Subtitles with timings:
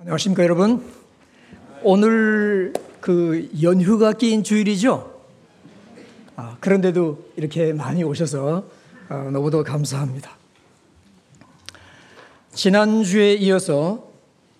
[0.00, 0.82] 안녕하십니까 여러분.
[1.82, 5.12] 오늘 그 연휴가 끼인 주일이죠.
[6.36, 8.64] 아, 그런데도 이렇게 많이 오셔서
[9.10, 10.30] 아, 너무도 감사합니다.
[12.54, 14.08] 지난 주에 이어서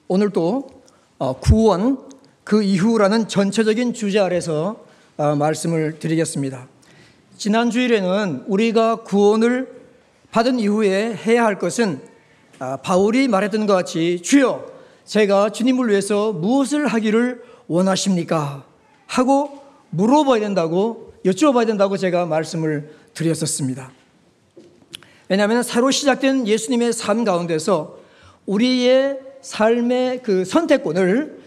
[0.08, 0.68] 오늘 또
[1.16, 2.10] 어, 구원
[2.44, 4.84] 그 이후라는 전체적인 주제 아래서
[5.16, 6.68] 아, 말씀을 드리겠습니다.
[7.38, 9.72] 지난 주일에는 우리가 구원을
[10.32, 12.02] 받은 이후에 해야 할 것은
[12.58, 14.69] 아, 바울이 말했던 것 같이 주여
[15.10, 18.64] 제가 주님을 위해서 무엇을 하기를 원하십니까?
[19.08, 19.60] 하고
[19.90, 23.90] 물어봐야 된다고 여쭤봐야 된다고 제가 말씀을 드렸었습니다.
[25.28, 27.98] 왜냐하면 새로 시작된 예수님의 삶 가운데서
[28.46, 31.40] 우리의 삶의 그 선택권을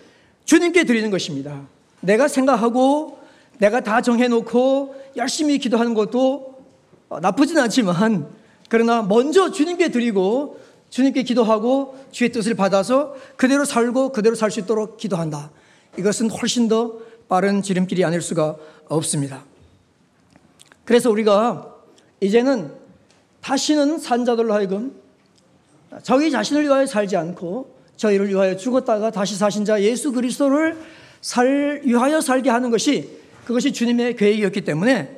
[0.43, 1.61] 주님께 드리는 것입니다.
[2.01, 3.17] 내가 생각하고
[3.59, 6.61] 내가 다 정해놓고 열심히 기도하는 것도
[7.21, 8.27] 나쁘진 않지만
[8.67, 10.59] 그러나 먼저 주님께 드리고
[10.93, 15.49] 주님께 기도하고 주의 뜻을 받아서 그대로 살고 그대로 살 수 있도록 기도한다.
[15.97, 18.57] 이것은 훨씬 더 빠른 지름길이 아닐 수가
[18.89, 19.43] 없습니다.
[20.85, 21.73] 그래서 우리가
[22.21, 22.71] 이제는
[23.41, 24.95] 다시는 산자들로 하여금
[26.03, 30.77] 저희 자신을 위하여 살지 않고 저희를 위하여 죽었다가 다시 사신 자 예수 그리스도를
[31.21, 35.17] 살 위하여 살게 하는 것이 그것이 주님의 계획이었기 때문에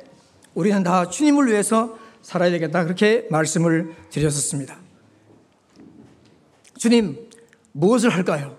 [0.54, 4.85] 우리는 다 주님을 위해서 살아야 되겠다 그렇게 말씀을 드렸었습니다.
[6.86, 7.18] 주님,
[7.72, 8.56] 무엇을 할까요?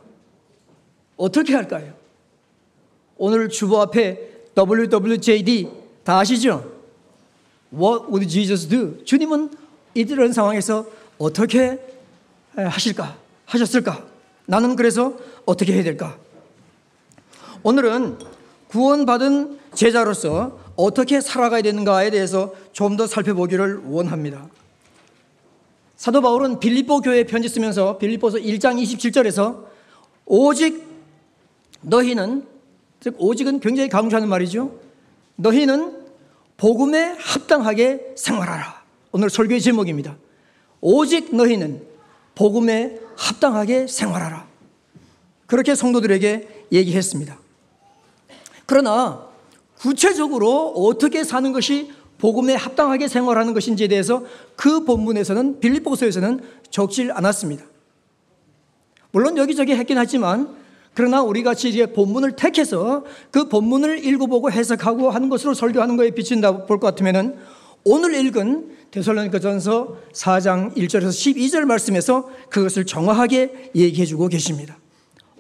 [1.16, 1.94] 어떻게 할까요?
[3.16, 5.70] 오늘 주보 앞에 WWJD
[6.04, 6.70] 다 아시죠?
[7.74, 9.02] What would Jesus do?
[9.06, 9.52] 주님은
[9.94, 10.86] 이런 상황에서
[11.18, 11.80] 어떻게
[12.54, 13.18] 하실까?
[13.46, 14.06] 하셨을까?
[14.46, 15.14] 나는 그래서
[15.46, 16.18] 어떻게 해야 될까?
[17.64, 18.20] 오늘은
[18.68, 24.50] 구원받은 제자로서 어떻게 살아가야 되는가에 대해서 좀 더 살펴보기를 원합니다.
[25.98, 29.66] 사도 바울은 빌립보 교회에 편지 쓰면서 빌립보서 1장 27절에서
[30.28, 30.86] 오직
[31.82, 32.46] 너희는
[33.00, 34.80] 즉 오직은 굉장히 강조하는 말이죠.
[35.38, 36.06] 너희는
[36.56, 38.84] 복음에 합당하게 생활하라.
[39.12, 40.18] 오늘 설교의 제목입니다.
[40.82, 41.82] 오직 너희는
[42.36, 44.48] 복음에 합당하게 생활하라.
[45.48, 47.40] 그렇게 성도들에게 얘기했습니다.
[48.68, 49.28] 그러나
[49.80, 54.24] 구체적으로 어떻게 사는 것이 복음에 합당하게 생활하는 것인지에 대해서
[54.56, 57.64] 그 본문에서는 빌립보서에서는 적질 않았습니다.
[59.12, 60.56] 물론 여기저기 했긴 하지만
[60.94, 66.66] 그러나 우리 같이 이제 본문을 택해서 그 본문을 읽어보고 해석하고 하는 것으로 설교하는 것에 비친다
[66.66, 67.38] 볼 것 같으면은
[67.84, 74.78] 오늘 읽은 데살로니가전서 4장 1절에서 12절 말씀에서 그것을 정확하게 얘기해 주고 계십니다.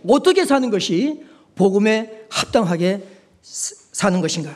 [0.08, 1.24] 어떻게 사는 것이
[1.56, 3.04] 복음에 합당하게
[3.42, 4.52] 사는 것인가?
[4.52, 4.56] 아,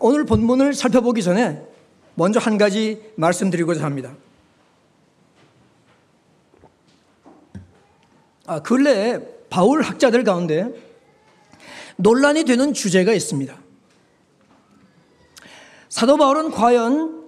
[0.00, 1.62] 오늘 본문을 살펴보기 전에
[2.14, 4.12] 먼저 한 가지 말씀드리고자 합니다.
[8.46, 10.68] 아, 근래 바울 학자들 가운데
[11.96, 13.54] 논란이 되는 주제가 있습니다.
[15.88, 17.26] 사도 바울은 과연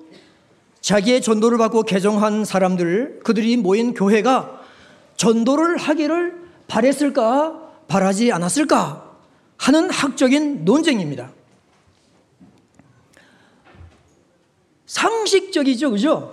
[0.81, 4.61] 자기의 전도를 받고 개종한 사람들, 그들이 모인 교회가
[5.17, 9.11] 전도를 하기를 바랬을까, 바라지 않았을까
[9.57, 11.33] 하는 학적인 논쟁입니다.
[14.91, 16.33] 상식적이죠, 그죠?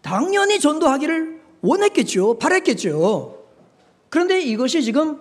[0.00, 3.36] 당연히 전도하기를 원했겠죠, 바랬겠죠.
[4.08, 5.18] 그런데 이것이 지금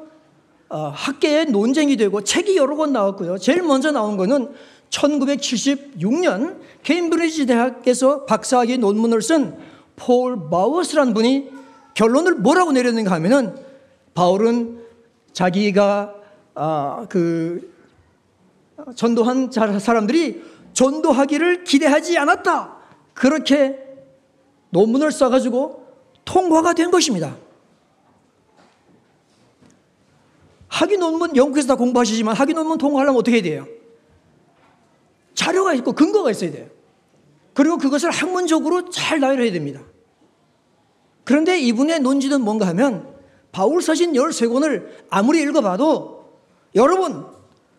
[0.69, 3.39] 어, 학계의 논쟁이 되고 책이 여러 권 나왔고요.
[3.39, 4.53] 제일 먼저 나온 거는
[4.91, 11.49] 1976년 케임브리지 대학에서 박사학위 논문을 쓴 폴 바우스라는 분이
[11.93, 13.55] 결론을 뭐라고 내렸는가 하면은
[14.13, 14.83] 바울은
[15.33, 16.13] 자기가
[16.55, 17.73] 아, 그
[18.95, 22.74] 전도한 사람들이 전도하기를 기대하지 않았다.
[23.15, 23.79] 그렇게
[24.69, 25.87] 논문을 써가지고
[26.25, 27.35] 통과가 된 것입니다.
[30.67, 33.67] 학위 논문 영국에서 다 공부하시지만 학위 논문 통과하려면 어떻게 해야 돼요?
[35.33, 36.67] 자료가 있고 근거가 있어야 돼요.
[37.53, 39.81] 그리고 그것을 학문적으로 잘 나열해야 됩니다.
[41.23, 43.15] 그런데 이분의 논지는 뭔가 하면
[43.53, 46.33] 바울 서신 13권을 아무리 읽어봐도
[46.75, 47.25] 여러분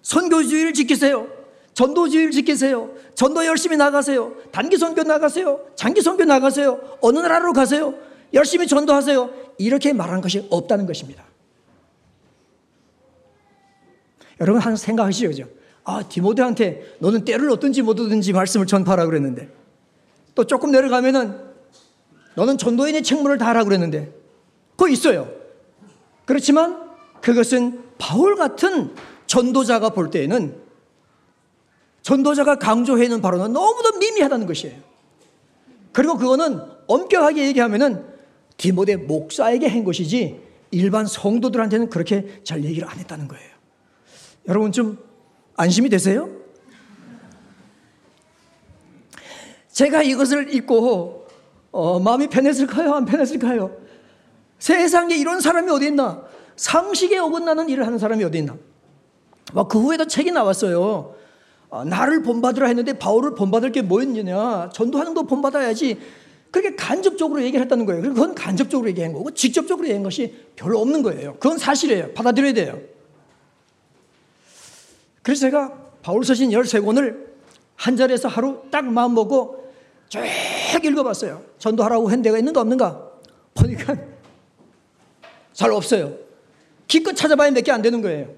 [0.00, 1.35] 선교주의를 지키세요.
[1.76, 2.90] 전도주의를 지키세요.
[3.14, 4.32] 전도 열심히 나가세요.
[4.50, 5.60] 단기 선교 나가세요.
[5.74, 6.80] 장기 선교 나가세요.
[7.02, 7.94] 어느 나라로 가세요.
[8.32, 9.30] 열심히 전도하세요.
[9.58, 11.22] 이렇게 말한 것이 없다는 것입니다.
[14.40, 15.44] 여러분 한 생각하시죠, 그죠?
[15.84, 19.50] 아, 디모데한테 너는 때를 얻든지 못 얻든지 말씀을 전파하라 그랬는데
[20.34, 21.38] 또 조금 내려가면은
[22.36, 24.14] 너는 전도인의 책무를 다하라 그랬는데
[24.70, 25.30] 그거 있어요.
[26.24, 26.88] 그렇지만
[27.20, 28.94] 그것은 바울 같은
[29.26, 30.65] 전도자가 볼 때에는
[32.06, 34.78] 전도자가 강조해놓은 바로는 너무도 미미하다는 것이에요.
[35.90, 38.06] 그리고 그거는 엄격하게 얘기하면은
[38.56, 43.50] 디모데 목사에게 한 것이지 일반 성도들한테는 그렇게 잘 얘기를 안 했다는 거예요.
[44.46, 45.04] 여러분 좀
[45.56, 46.30] 안심이 되세요?
[49.72, 51.26] 제가 이것을 읽고
[51.72, 52.94] 어, 마음이 편했을까요?
[52.94, 53.76] 안 편했을까요?
[54.60, 56.22] 세상에 이런 사람이 어디 있나?
[56.54, 58.56] 상식에 어긋나는 일을 하는 사람이 어디 있나?
[59.52, 61.16] 막그 후에도 책이 나왔어요.
[61.70, 64.70] 아, 나를 본받으라 했는데 바울을 본받을 게 뭐였느냐?
[64.72, 65.98] 전도하는 거 본받아야지.
[66.50, 68.02] 그렇게 간접적으로 얘기를 했다는 거예요.
[68.02, 71.34] 그건 간접적으로 얘기한 거고 직접적으로 얘기한 것이 별로 없는 거예요.
[71.34, 72.12] 그건 사실이에요.
[72.14, 72.80] 받아들여야 돼요.
[75.22, 77.26] 그래서 제가 바울 서신 13권을
[77.74, 79.70] 한 자리에서 하루 딱 마음 먹고
[80.08, 80.20] 쭉
[80.84, 81.42] 읽어봤어요.
[81.58, 83.10] 전도하라고 한 데가 있는가 없는가?
[83.54, 83.96] 보니까
[85.52, 86.14] 잘 없어요.
[86.86, 88.28] 기껏 찾아봐야 몇 개 안 되는 거예요.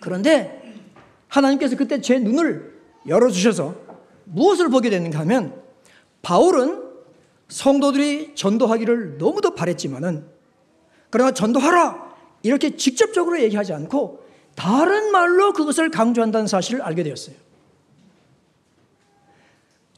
[0.00, 0.65] 그런데
[1.28, 2.74] 하나님께서 그때 제 눈을
[3.06, 3.74] 열어주셔서
[4.24, 5.60] 무엇을 보게 되는가 하면
[6.22, 6.84] 바울은
[7.48, 10.26] 성도들이 전도하기를 너무도 바랬지만은
[11.10, 12.06] 그러나 전도하라
[12.42, 14.24] 이렇게 직접적으로 얘기하지 않고
[14.56, 17.36] 다른 말로 그것을 강조한다는 사실을 알게 되었어요.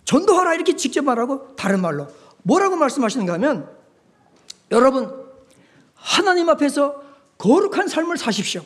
[0.05, 2.09] 전도하라 이렇게 직접 말하고 다른 말로
[2.43, 3.69] 뭐라고 말씀하시는가 하면
[4.71, 5.29] 여러분
[5.95, 7.03] 하나님 앞에서
[7.39, 8.63] 거룩한 삶을 사십시오.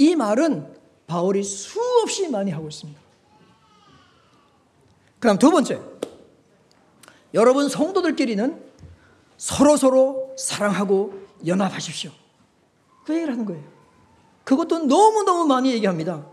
[0.00, 0.66] 이 말은
[1.06, 2.98] 바울이 수없이 많이 하고 있습니다.
[5.18, 5.78] 그럼 두 번째.
[7.34, 8.64] 여러분 성도들끼리는
[9.36, 11.12] 서로 서로 사랑하고
[11.46, 12.10] 연합하십시오.
[13.04, 13.62] 그 얘기를 하는 거예요.
[14.44, 16.24] 그것도 너무너무 많이 얘기합니다.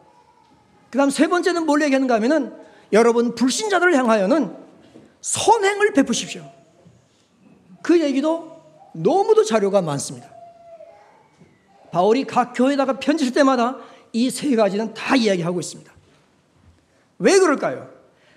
[0.90, 2.56] 그 다음 세 번째는 뭘 얘기하는가 하면은
[2.94, 4.56] 여러분 불신자들을 향하여는
[5.20, 6.50] 선행을 베푸십시오.
[7.84, 8.62] 그 얘기도
[8.94, 10.37] 너무도 자료가 많습니다.
[11.92, 13.78] 바울이 각 교회에다가 편지할 때마다
[14.14, 15.92] 이 세 가지는 다 이야기하고 있습니다.
[17.20, 17.90] 왜 그럴까요?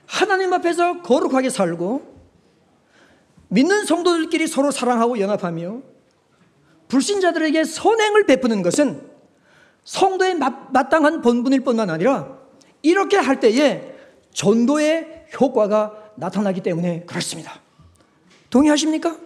[0.06, 2.18] 하나님 앞에서 거룩하게 살고
[3.48, 5.82] 믿는 성도들끼리 서로 사랑하고 연합하며
[6.88, 9.08] 불신자들에게 선행을 베푸는 것은
[9.84, 12.36] 성도의 마땅한 본분일 뿐만 아니라
[12.82, 13.94] 이렇게 할 때에
[14.32, 17.60] 전도의 효과가 나타나기 때문에 그렇습니다.
[18.50, 19.16] 동의하십니까?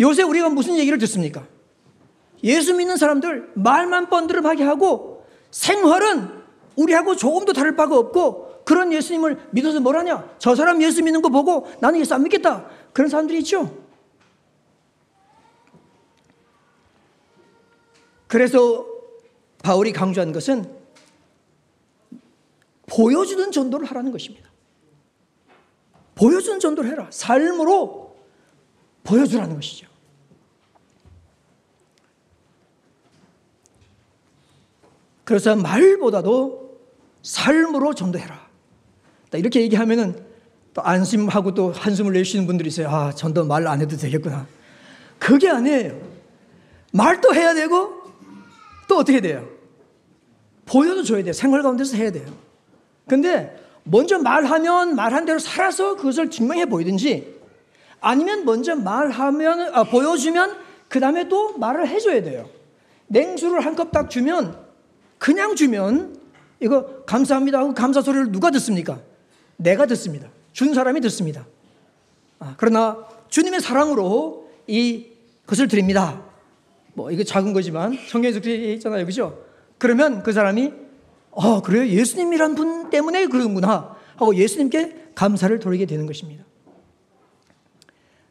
[0.00, 1.46] 요새 우리가 무슨 얘기를 듣습니까?
[2.44, 6.38] 예수 믿는 사람들 말만 번드름하게 하고 생활은
[6.76, 10.36] 우리하고 조금도 다를 바가 없고 그런 예수님을 믿어서 뭘 하냐?
[10.38, 12.68] 저 사람 예수 믿는 거 보고 나는 예수 안 믿겠다.
[12.92, 13.74] 그런 사람들이 있죠.
[18.26, 18.86] 그래서
[19.62, 20.70] 바울이 강조한 것은
[22.86, 24.48] 보여주는 전도를 하라는 것입니다.
[26.14, 27.06] 보여주는 전도를 해라.
[27.10, 28.16] 삶으로
[29.04, 29.88] 보여주라는 것이죠.
[35.28, 36.78] 그래서 말보다도
[37.22, 38.48] 삶으로 전도해라.
[39.34, 40.24] 이렇게 얘기하면은
[40.72, 42.88] 또 안심하고 또 한숨을 내쉬는 분들이 있어요.
[42.88, 44.46] 아, 전도 말 안 해도 되겠구나.
[45.18, 46.00] 그게 아니에요.
[46.94, 47.92] 말도 해야 되고
[48.88, 49.46] 또 어떻게 돼요?
[50.64, 51.34] 보여도 줘야 돼요.
[51.34, 52.24] 생활 가운데서 해야 돼요.
[53.06, 53.54] 근데
[53.84, 57.34] 먼저 말하면 말한 대로 살아서 그것을 증명해 보이든지
[58.00, 60.56] 아니면 먼저 말하면 아, 보여주면
[60.88, 62.48] 그 다음에 또 말을 해줘야 돼요.
[63.08, 64.67] 냉수를 한 컵 딱 주면
[65.18, 66.18] 그냥 주면
[66.60, 69.00] 이거 감사합니다 하고 감사 소리를 누가 듣습니까?
[69.56, 70.28] 내가 듣습니다.
[70.52, 71.46] 준 사람이 듣습니다.
[72.38, 75.06] 아, 그러나 주님의 사랑으로 이
[75.46, 76.22] 것을 드립니다.
[76.94, 79.06] 뭐 이거 작은 거지만 성경에서 있잖아요.
[79.06, 79.44] 그죠?
[79.78, 80.72] 그러면 그 사람이
[81.30, 81.86] 어, 그래요?
[81.86, 86.44] 예수님이란 분 때문에 그런구나 하고 예수님께 감사를 돌리게 되는 것입니다.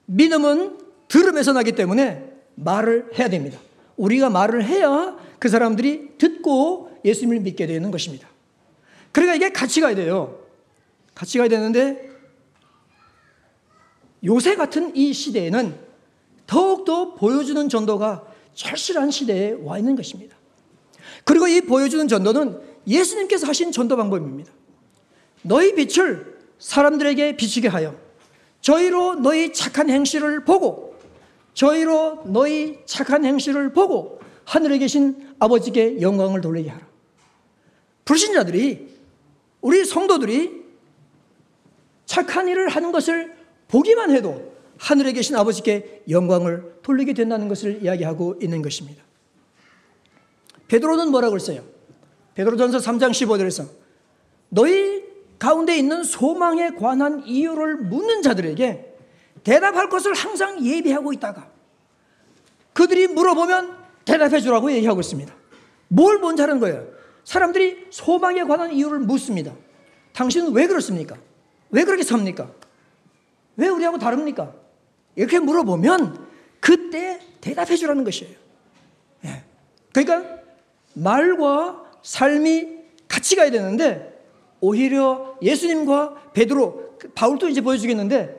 [0.05, 3.59] 믿음은 들음에서 나기 때문에 말을 해야 됩니다.
[3.95, 8.27] 우리가 말을 해야 그 사람들이 듣고 예수님을 믿게 되는 것입니다.
[9.11, 10.39] 그러니까 이게 같이 가야 돼요.
[11.13, 12.09] 같이 가야 되는데
[14.23, 15.75] 요새 같은 이 시대에는
[16.45, 20.35] 더욱더 보여주는 전도가 절실한 시대에 와 있는 것입니다.
[21.23, 24.51] 그리고 이 보여주는 전도는 예수님께서 하신 전도 방법입니다.
[25.43, 27.95] 너희 빛을 사람들에게 비추게 하여
[28.61, 30.95] 저희로 너희 착한 행실을 보고
[31.53, 34.16] 저희로 너희 착한 행실을 보고
[34.47, 36.87] 하늘에 계신 아버지께 영광을 돌리게 하라.
[38.05, 38.97] 불신자들이
[39.59, 40.63] 우리 성도들이
[42.05, 43.35] 착한 일을 하는 것을
[43.67, 49.03] 보기만 해도 하늘에 계신 아버지께 영광을 돌리게 된다는 것을 이야기하고 있는 것입니다.
[50.69, 51.65] 베드로는 뭐라고 했어요?
[52.35, 53.67] 베드로전서 3장 15절에서
[54.47, 55.03] 너희
[55.37, 58.95] 가운데 있는 소망에 관한 이유를 묻는 자들에게
[59.43, 61.51] 대답할 것을 항상 예비하고 있다가
[62.71, 65.33] 그들이 물어보면 대답해 주라고 얘기하고 있습니다.
[65.89, 66.87] 뭘 먼저 하는 거예요?
[67.25, 69.53] 사람들이 소망에 관한 이유를 묻습니다.
[70.13, 71.17] 당신은 왜 그렇습니까?
[71.69, 72.49] 왜 그렇게 삽니까?
[73.57, 74.53] 왜 우리하고 다릅니까?
[75.15, 76.25] 이렇게 물어보면
[76.61, 78.33] 그때 대답해 주라는 것이에요.
[79.25, 79.43] 예.
[79.91, 80.37] 그러니까
[80.93, 84.17] 말과 삶이 같이 가야 되는데
[84.61, 88.35] 오히려 예수님과 베드로 바울도 이제 보여주겠는데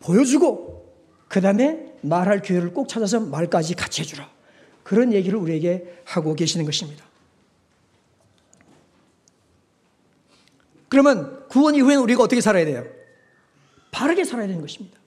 [0.00, 0.94] 보여주고
[1.28, 4.28] 그 다음에 말할 기회를 꼭 찾아서 말까지 같이 해주라.
[4.82, 7.04] 그런 얘기를 우리에게 하고 계시는 것입니다.
[10.88, 12.84] 그러면 구원 이후에는 우리가 어떻게 살아야 돼요?
[13.90, 14.98] 바르게 살아야 되는 것입니다.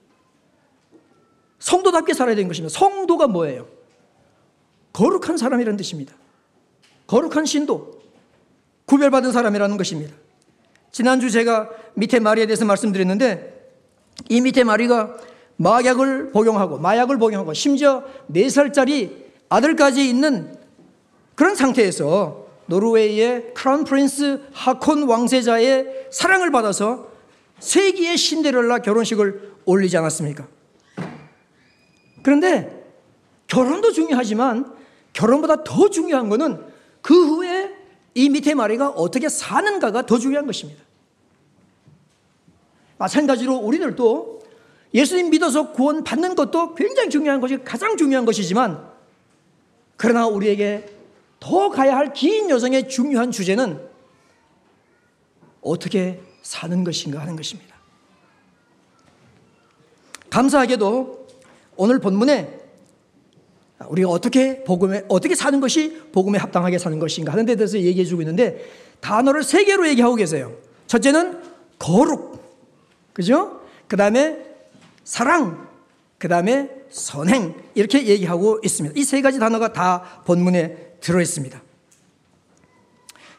[1.58, 2.76] 성도답게 살아야 되는 것입니다.
[2.76, 3.68] 성도가 뭐예요?
[4.92, 6.14] 거룩한 사람이라는 뜻입니다.
[7.06, 8.00] 거룩한 신도,
[8.86, 10.14] 구별받은 사람이라는 것입니다.
[10.90, 13.70] 지난주 제가 밑에 마리에 대해서 말씀드렸는데
[14.28, 15.16] 이 밑에 마리가
[15.56, 20.56] 마약을 복용하고 마약을 복용하고 심지어 4살짜리 아들까지 있는
[21.34, 27.08] 그런 상태에서 노르웨이의 크라운 프린스 하콘 왕세자의 사랑을 받아서
[27.60, 30.46] 세기의 신데렐라 결혼식을 올리지 않았습니까?
[32.22, 32.84] 그런데
[33.46, 34.74] 결혼도 중요하지만
[35.12, 36.64] 결혼보다 더 중요한 것은
[37.00, 37.72] 그 후에
[38.14, 40.82] 이 밑에 마리가 어떻게 사는가가 더 중요한 것입니다.
[42.98, 44.40] 마찬가지로 우리들도
[44.94, 48.95] 예수님 믿어서 구원 받는 것도 굉장히 중요한 것이 가장 중요한 것이지만
[49.96, 50.86] 그러나 우리에게
[51.40, 53.80] 더 가야 할 긴 여정의 중요한 주제는
[55.60, 57.76] 어떻게 사는 것인가 하는 것입니다.
[60.30, 61.26] 감사하게도
[61.76, 62.60] 오늘 본문에
[63.88, 68.22] 우리가 어떻게 복음에 어떻게 사는 것이 복음에 합당하게 사는 것인가 하는 데 대해서 얘기해 주고
[68.22, 68.64] 있는데
[69.00, 70.56] 단어를 세 개로 얘기하고 계세요.
[70.86, 71.42] 첫째는
[71.78, 72.42] 거룩.
[73.12, 73.60] 그죠?
[73.88, 74.44] 그다음에
[75.04, 75.68] 사랑.
[76.18, 77.54] 그다음에 선행.
[77.74, 78.98] 이렇게 얘기하고 있습니다.
[78.98, 81.60] 이 세 가지 단어가 다 본문에 들어 있습니다.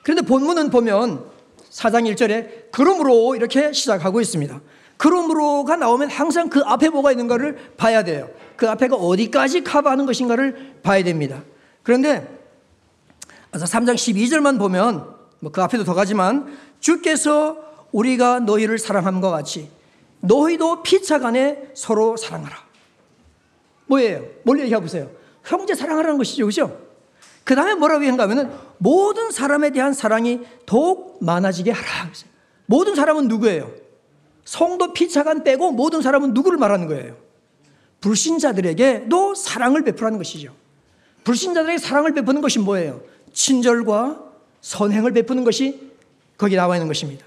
[0.04, 1.25] 그런데 본문은 보면
[1.72, 4.62] 4장 1절에 그러므로 이렇게 시작하고 있습니다.
[4.98, 8.30] 그러므로가 나오면 항상 그 앞에 뭐가 있는가를 봐야 돼요.
[8.56, 11.44] 그 앞에가 어디까지 커버하는 것인가를 봐야 됩니다.
[11.84, 12.27] 그런데
[13.51, 17.58] 3장 12절만 보면 뭐 그 앞에도 더 가지만 주께서
[17.92, 19.70] 우리가 너희를 사랑함과 같이
[20.22, 22.56] 너희도 피차간에 서로 사랑하라.
[23.88, 24.25] 뭐예요?
[24.44, 25.10] 뭘 얘기하고 있어요?
[25.44, 26.46] 형제 사랑하라는 것이죠.
[26.46, 26.88] 그죠?
[27.44, 32.12] 그 다음에 뭐라고 얘기한가 하면은 모든 사람에 대한 사랑이 더욱 많아지게 하라.
[32.65, 33.72] 모든 사람은 누구예요?
[34.44, 37.15] 성도 피차간 빼고 모든 사람은 누구를 말하는 거예요?
[38.01, 40.53] 불신자들에게도 사랑을 베풀라는 것이죠.
[41.24, 43.01] 불신자들에게 사랑을 베푸는 것이 뭐예요?
[43.34, 44.24] 친절과
[44.62, 45.91] 선행을 베푸는 것이
[46.38, 47.25] 거기 나와 있는 것입니다.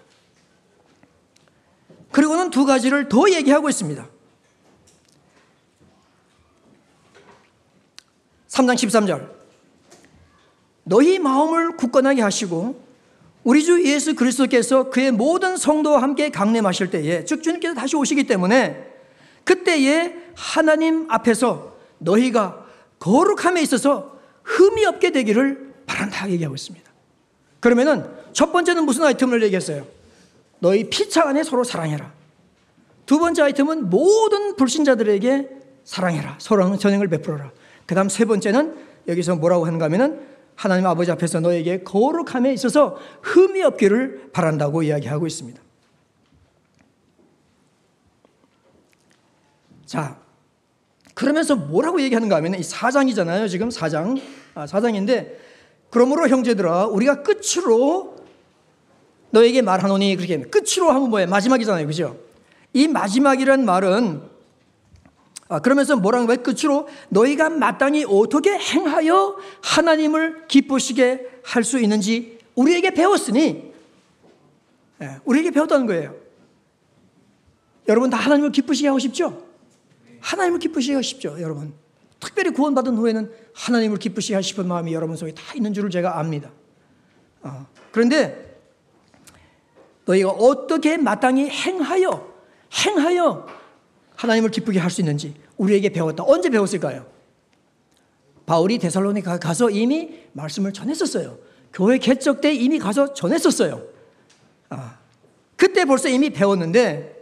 [2.12, 4.06] 그리고는 두 가지를 더 얘기하고 있습니다.
[8.50, 9.30] 3장 13절.
[10.84, 12.82] 너희 마음을 굳건하게 하시고
[13.44, 18.86] 우리 주 예수 그리스도께서 그의 모든 성도와 함께 강림하실 때에 즉 주님께서 다시 오시기 때문에
[19.44, 22.66] 그때에 하나님 앞에서 너희가
[22.98, 26.90] 거룩함에 있어서 흠이 없게 되기를 바란다 얘기하고 있습니다.
[27.60, 29.86] 그러면은 첫 번째는 무슨 아이템을 얘기했어요?
[30.58, 32.12] 너희 피차 안에 서로 사랑해라.
[33.06, 35.48] 두 번째 아이템은 모든 불신자들에게
[35.84, 36.36] 사랑해라.
[36.38, 37.50] 서로 전행을 베풀어라.
[37.90, 38.76] 그 다음 세 번째는
[39.08, 40.20] 여기서 뭐라고 하는가 하면은
[40.54, 45.60] 하나님 아버지 앞에서 너에게 거룩함에 있어서 흠이 없기를 바란다고 이야기하고 있습니다.
[49.86, 50.20] 자,
[51.14, 53.48] 그러면서 뭐라고 얘기하는가 하면 이 4장이잖아요.
[53.48, 54.22] 지금 4장.
[54.54, 55.32] 아, 4장인데
[55.90, 58.18] 그러므로 형제들아 우리가 끝으로
[59.30, 61.28] 너에게 말하노니 그렇게 끝으로 하면 뭐예요?
[61.28, 61.88] 마지막이잖아요.
[61.88, 62.16] 그죠?
[62.72, 64.29] 이 마지막이란 말은 아,
[65.58, 66.42] 그러면서 뭐라는 거예요?
[66.42, 73.72] 끝으로 너희가 마땅히 어떻게 행하여 하나님을 기쁘시게 할 수 있는지 우리에게 배웠으니
[75.02, 76.14] 예, 우리에게 배웠다는 거예요.
[77.88, 79.44] 여러분 다 하나님을 기쁘시게 하고 싶죠?
[80.20, 81.72] 하나님을 기쁘시게 하고 싶죠, 여러분.
[82.20, 86.50] 특별히 구원받은 후에는 하나님을 기쁘시게 하고 싶은 마음이 여러분 속에 다 있는 줄을 제가 압니다.
[87.42, 88.58] 어, 그런데
[90.04, 92.30] 너희가 어떻게 마땅히 행하여
[92.86, 93.59] 행하여
[94.20, 96.24] 하나님을 기쁘게 할 수 있는지 우리에게 배웠다.
[96.26, 97.06] 언제 배웠을까요?
[98.44, 101.38] 바울이 데살로니가 가서 이미 말씀을 전했었어요.
[101.72, 103.82] 교회 개척 때 이미 가서 전했었어요.
[104.68, 104.98] 아,
[105.56, 107.16] 그때 벌써 이미 배웠는데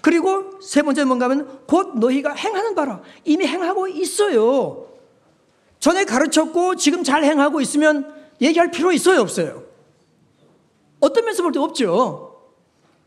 [0.00, 4.86] 그리고 세 번째 뭔가 하면 곧 너희가 행하는 바라 이미 행하고 있어요.
[5.78, 9.62] 전에 가르쳤고 지금 잘 행하고 있으면 얘기할 필요 있어요 없어요?
[10.98, 12.26] 어떤 면에서 볼 때 없죠.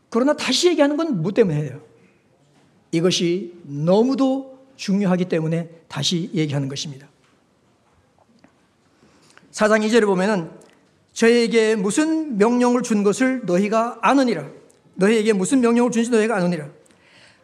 [0.08, 1.80] 그러나 다시 얘기하는 건 뭐 때문에 해요?
[2.94, 7.08] 이것이 너무도 중요하기 때문에 다시 얘기하는 것입니다.
[9.50, 10.50] 사장 2절에 보면은
[11.12, 14.48] 저에게 무슨 명령을 준 것을 너희가 아느니라.
[14.94, 16.68] 너희에게 무슨 명령을 준지 너희가 아느니라.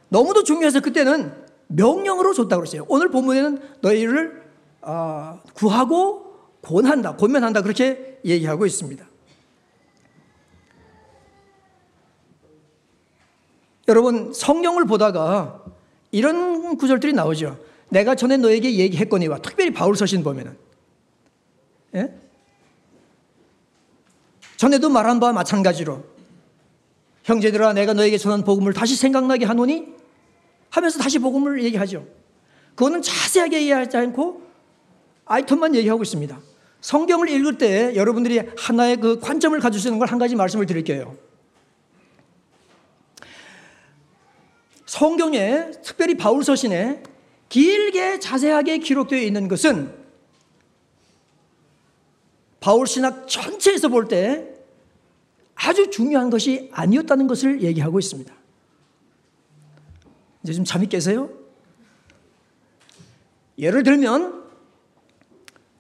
[0.09, 1.33] 너무도 중요해서 그때는
[1.67, 2.85] 명령으로 줬다고 그랬어요.
[2.89, 4.43] 오늘 본문에는 너희를
[4.83, 9.05] 어, 구하고 권한다, 권면한다 그렇게 얘기하고 있습니다.
[13.91, 15.65] 여러분 성경을 보다가
[16.13, 17.59] 이런 구절들이 나오죠.
[17.89, 20.57] 내가 전에 너에게 얘기했거니와 특별히 바울 서신 보면은
[21.97, 22.15] 예?
[24.57, 26.05] 전에도 말한 바와 마찬가지로
[27.25, 29.89] 형제들아 내가 너에게 전한 복음을 다시 생각나게 하노니
[30.71, 32.07] 하면서 다시 복음을 얘기하죠.
[32.77, 34.43] 그거는 자세하게 얘기하지 않고
[35.25, 36.39] 아이템만 얘기하고 있습니다.
[36.81, 41.17] 성경을 읽을 때 여러분들이 하나의 그 관점을 가지시는 걸 한 가지 말씀을 드릴게요.
[44.91, 47.01] 성경에 특별히 바울 서신에
[47.49, 49.95] 길게 자세하게 기록되어 있는 것은
[52.59, 54.49] 바울 신학 전체에서 볼 때
[55.55, 58.35] 아주 중요한 것이 아니었다는 것을 얘기하고 있습니다.
[60.43, 61.31] 이제 좀 잠이 깨세요?
[63.59, 64.43] 예를 들면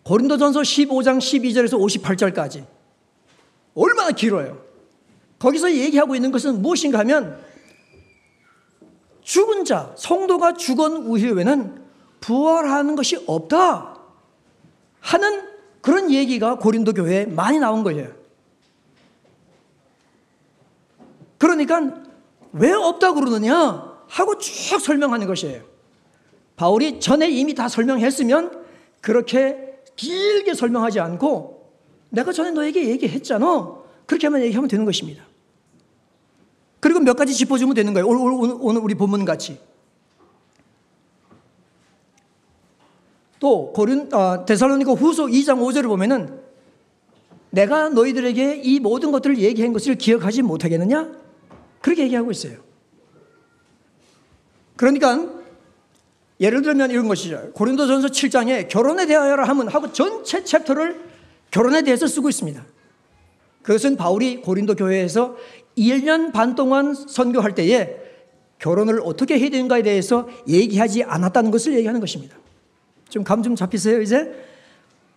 [0.04, 2.64] 고린도전서 15장 12절에서 58절까지
[3.74, 4.64] 얼마나 길어요.
[5.40, 7.49] 거기서 얘기하고 있는 것은 무엇인가 하면
[9.30, 11.84] 죽은 자, 성도가 죽은 이후에는
[12.18, 13.96] 부활하는 것이 없다
[14.98, 15.48] 하는
[15.80, 18.12] 그런 얘기가 고린도 교회에 많이 나온 거예요.
[21.38, 22.02] 그러니까
[22.54, 25.62] 왜 없다 그러느냐 하고 쭉 설명하는 것이에요.
[26.56, 28.64] 바울이 전에 이미 다 설명했으면
[29.00, 31.72] 그렇게 길게 설명하지 않고
[32.08, 33.76] 내가 전에 너에게 얘기했잖아.
[34.06, 35.29] 그렇게만 얘기하면 되는 것입니다.
[36.80, 38.06] 그리고 몇 가지 짚어주면 되는 거예요.
[38.06, 39.60] 오늘, 오늘, 오늘 우리 본문 같이.
[43.38, 46.40] 또 고린 어, 데살로니가 후서 2장 5절을 보면은
[47.50, 51.10] 내가 너희들에게 이 모든 것들을 얘기한 것을 기억하지 못하겠느냐?
[51.80, 52.58] 그렇게 얘기하고 있어요.
[54.76, 55.28] 그러니까
[56.40, 57.50] 예를 들면 이런 것이죠.
[57.52, 61.00] 고린도전서 7장에 결혼에 대하여라 하면 하고 전체 챕터를
[61.50, 62.64] 결혼에 대해서 쓰고 있습니다.
[63.62, 65.36] 그것은 바울이 고린도 교회에서
[65.80, 67.96] 1년 반 동안 선교할 때에
[68.58, 72.36] 결혼을 어떻게 해야 되는가에 대해서 얘기하지 않았다는 것을 얘기하는 것입니다.
[73.08, 74.30] 좀 감좀 잡히세요, 이제?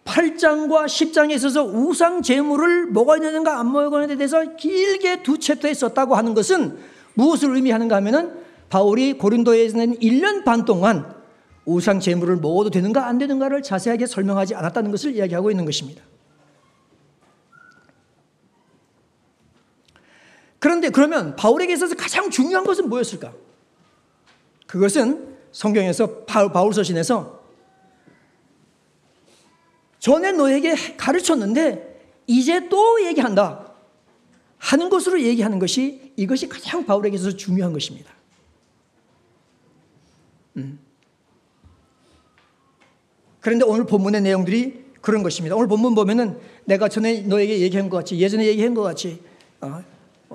[0.05, 6.15] 8장과 10장에 있어서 우상 제물을 먹어야 되는가 안 먹어야 되는가 대해서 길게 두 챕터에 썼다고
[6.15, 6.77] 하는 것은
[7.13, 8.33] 무엇을 의미하는가 하면은
[8.69, 11.13] 바울이 고린도에서는 1년 반 동안
[11.65, 16.01] 우상 제물을 먹어도 되는가 안 되는가를 자세하게 설명하지 않았다는 것을 이야기하고 있는 것입니다.
[20.63, 23.33] 그런데 그러면 바울에게 있어서 가장 중요한 것은 뭐였을까?
[24.65, 27.43] 그것은 성경에서 바울 서신에서
[29.99, 33.73] 전에 너에게 가르쳤는데 이제 또 얘기한다
[34.57, 38.13] 하는 것으로 얘기하는 것이 이것이 가장 바울에게 있어서 중요한 것입니다.
[40.55, 40.79] 음.
[43.41, 45.57] 그런데 오늘 본문의 내용들이 그런 것입니다.
[45.57, 49.21] 오늘 본문 보면은 내가 전에 너에게 얘기한 것 같이 예전에 얘기한 것 같이
[49.59, 49.83] 어,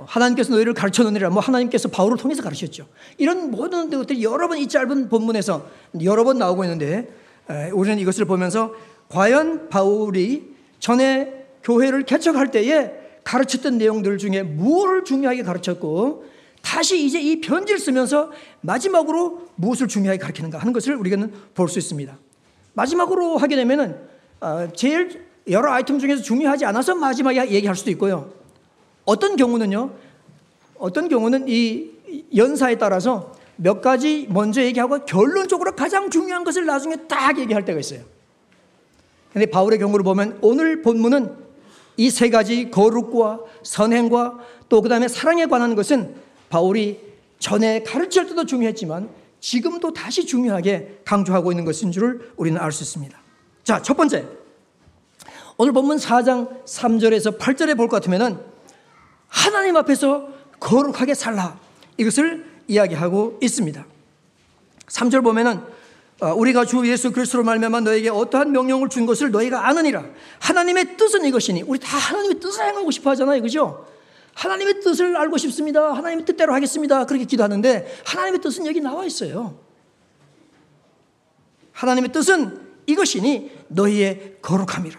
[0.06, 1.30] 하나님께서 너희를 가르쳐 놓으리라.
[1.30, 2.86] 뭐 하나님께서 바울을 통해서 가르쳤죠.
[3.18, 5.66] 이런 모든 것들이 여러 번 이 짧은 본문에서
[6.02, 7.08] 여러 번 나오고 있는데
[7.72, 8.74] 우리는 이것을 보면서
[9.08, 12.92] 과연 바울이 전에 교회를 개척할 때에
[13.24, 16.24] 가르쳤던 내용들 중에 무엇을 중요하게 가르쳤고
[16.62, 18.30] 다시 이제 이 편지를 쓰면서
[18.62, 22.18] 마지막으로 무엇을 중요하게 가르치는가 하는 것을 우리는 볼 수 있습니다.
[22.74, 23.96] 마지막으로 하게 되면은
[24.40, 28.32] 어, 제일 여러 아이템 중에서 중요하지 않아서 마지막에 얘기할 수도 있고요.
[29.08, 29.90] 어떤 경우는요,
[30.78, 31.90] 어떤 경우는 이
[32.36, 38.02] 연사에 따라서 몇 가지 먼저 얘기하고 결론적으로 가장 중요한 것을 나중에 딱 얘기할 때가 있어요.
[39.32, 41.48] 근데 바울의 경우를 보면 오늘 본문은
[41.96, 46.14] 이 세 가지 거룩과 선행과 또 그 다음에 사랑에 관한 것은
[46.50, 47.00] 바울이
[47.38, 49.08] 전에 가르칠 때도 중요했지만
[49.40, 53.18] 지금도 다시 중요하게 강조하고 있는 것인 줄 우리는 알 수 있습니다.
[53.64, 54.26] 자, 첫 번째.
[55.56, 58.38] 오늘 본문 4장 3절에서 8절에 볼 것 같으면은
[59.28, 61.58] 하나님 앞에서 거룩하게 살라.
[61.96, 63.86] 이것을 이야기하고 있습니다.
[64.88, 65.60] 3절 보면은
[66.20, 70.04] 어, 우리가 주 예수 그리스도로 말미암아 너에게 어떠한 명령을 준 것을 너희가 아느니라.
[70.40, 73.40] 하나님의 뜻은 이것이니 우리 다 하나님의 뜻을 행하고 싶어 하잖아요.
[73.40, 73.86] 그죠?
[74.34, 75.92] 하나님의 뜻을 알고 싶습니다.
[75.92, 77.04] 하나님의 뜻대로 하겠습니다.
[77.06, 79.58] 그렇게 기도하는데 하나님의 뜻은 여기 나와 있어요.
[81.72, 84.98] 하나님의 뜻은 이것이니 너희의 거룩함이라.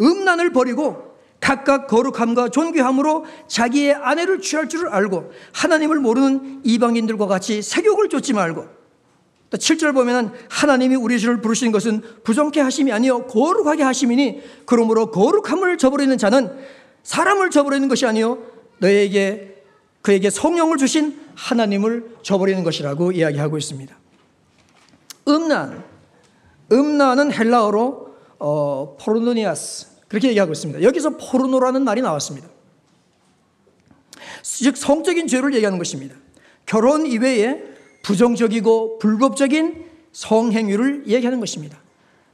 [0.00, 1.09] 음란을 버리고
[1.40, 8.66] 각각 거룩함과 존귀함으로 자기의 아내를 취할 줄을 알고 하나님을 모르는 이방인들과 같이 세욕을 쫓지 말고
[9.48, 15.78] 또 7절 보면은 하나님이 우리 주를 부르신 것은 부정케 하심이 아니요 거룩하게 하심이니 그러므로 거룩함을
[15.78, 16.56] 저버리는 자는
[17.02, 18.38] 사람을 저버리는 것이 아니요
[18.78, 19.64] 너에게
[20.02, 23.96] 그에게 성령을 주신 하나님을 저버리는 것이라고 이야기하고 있습니다.
[25.28, 25.84] 음란,
[26.72, 30.82] 음란은 헬라어로 어, 포르노니아스 그렇게 얘기하고 있습니다.
[30.82, 32.48] 여기서 포르노라는 말이 나왔습니다.
[34.42, 36.16] 즉 성적인 죄를 얘기하는 것입니다.
[36.66, 37.62] 결혼 이외에
[38.02, 41.78] 부정적이고 불법적인 성행위를 얘기하는 것입니다.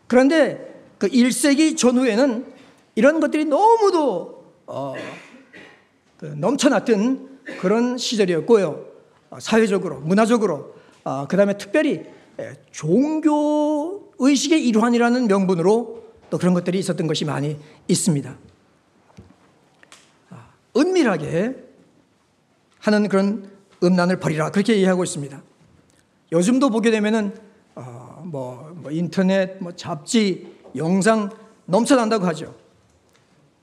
[0.06, 2.46] 그런데 그 1세기 전후에는
[2.94, 4.94] 이런 것들이 너무도 어,
[6.16, 8.86] 그 넘쳐났던 그런 시절이었고요.
[9.28, 12.04] 어, 사회적으로, 문화적으로, 어, 그 다음에 특별히
[12.70, 17.56] 종교 의식의 일환이라는 명분으로 또 그런 것들이 있었던 것이 많이
[17.88, 18.36] 있습니다.
[20.30, 21.54] 아, 은밀하게
[22.78, 23.50] 하는 그런
[23.82, 25.42] 음란을 버리라 그렇게 이해하고 있습니다.
[26.32, 27.34] 요즘도 보게 되면은
[27.74, 31.30] 어, 뭐, 뭐, 인터넷, 뭐 잡지, 영상
[31.66, 32.54] 넘쳐난다고 하죠.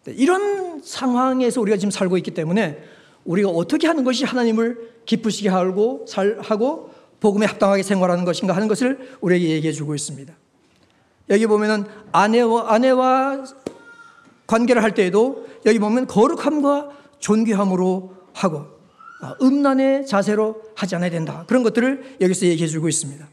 [0.06, 2.84] 네, 이런 상황에서 우리가 지금 살고 있기 때문에
[3.26, 9.18] 우리가 어떻게 하는 것이 하나님을 기쁘시게 하고 살 하고 복음에 합당하게 생활하는 것인가 하는 것을
[9.22, 10.34] 우리에게 얘기해 주고 있습니다.
[11.30, 13.44] 여기 보면은 아내와 아내와
[14.48, 18.66] 관계를 할 때에도 여기 보면 거룩함과 존귀함으로 하고
[19.22, 21.46] 아, 음란의 자세로 하지 않아야 된다.
[21.48, 23.26] 그런 것들을 여기서 얘기해 주고 있습니다.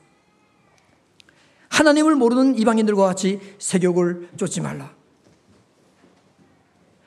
[1.68, 4.92] 하나님을 모르는 이방인들과 같이 세욕을 쫓지 말라.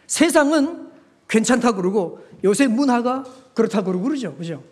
[0.08, 0.90] 세상은
[1.30, 4.36] 괜찮다 그러고 요새 문화가 그렇다 그러고 그러죠.
[4.36, 4.64] 그죠?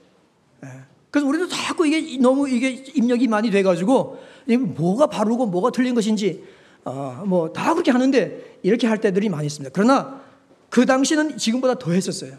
[0.66, 0.68] 예.
[1.10, 4.22] 그래서 우리도 자꾸 이게 너무 이게 입력이 많이 돼 가지고
[4.58, 6.44] 뭐가 바르고 뭐가 틀린 것인지
[6.84, 9.72] 어, 뭐다 그렇게 하는데 이렇게 할 때들이 많이 있습니다.
[9.74, 10.22] 그러나
[10.70, 12.38] 그 당시는 지금보다 더 했었어요.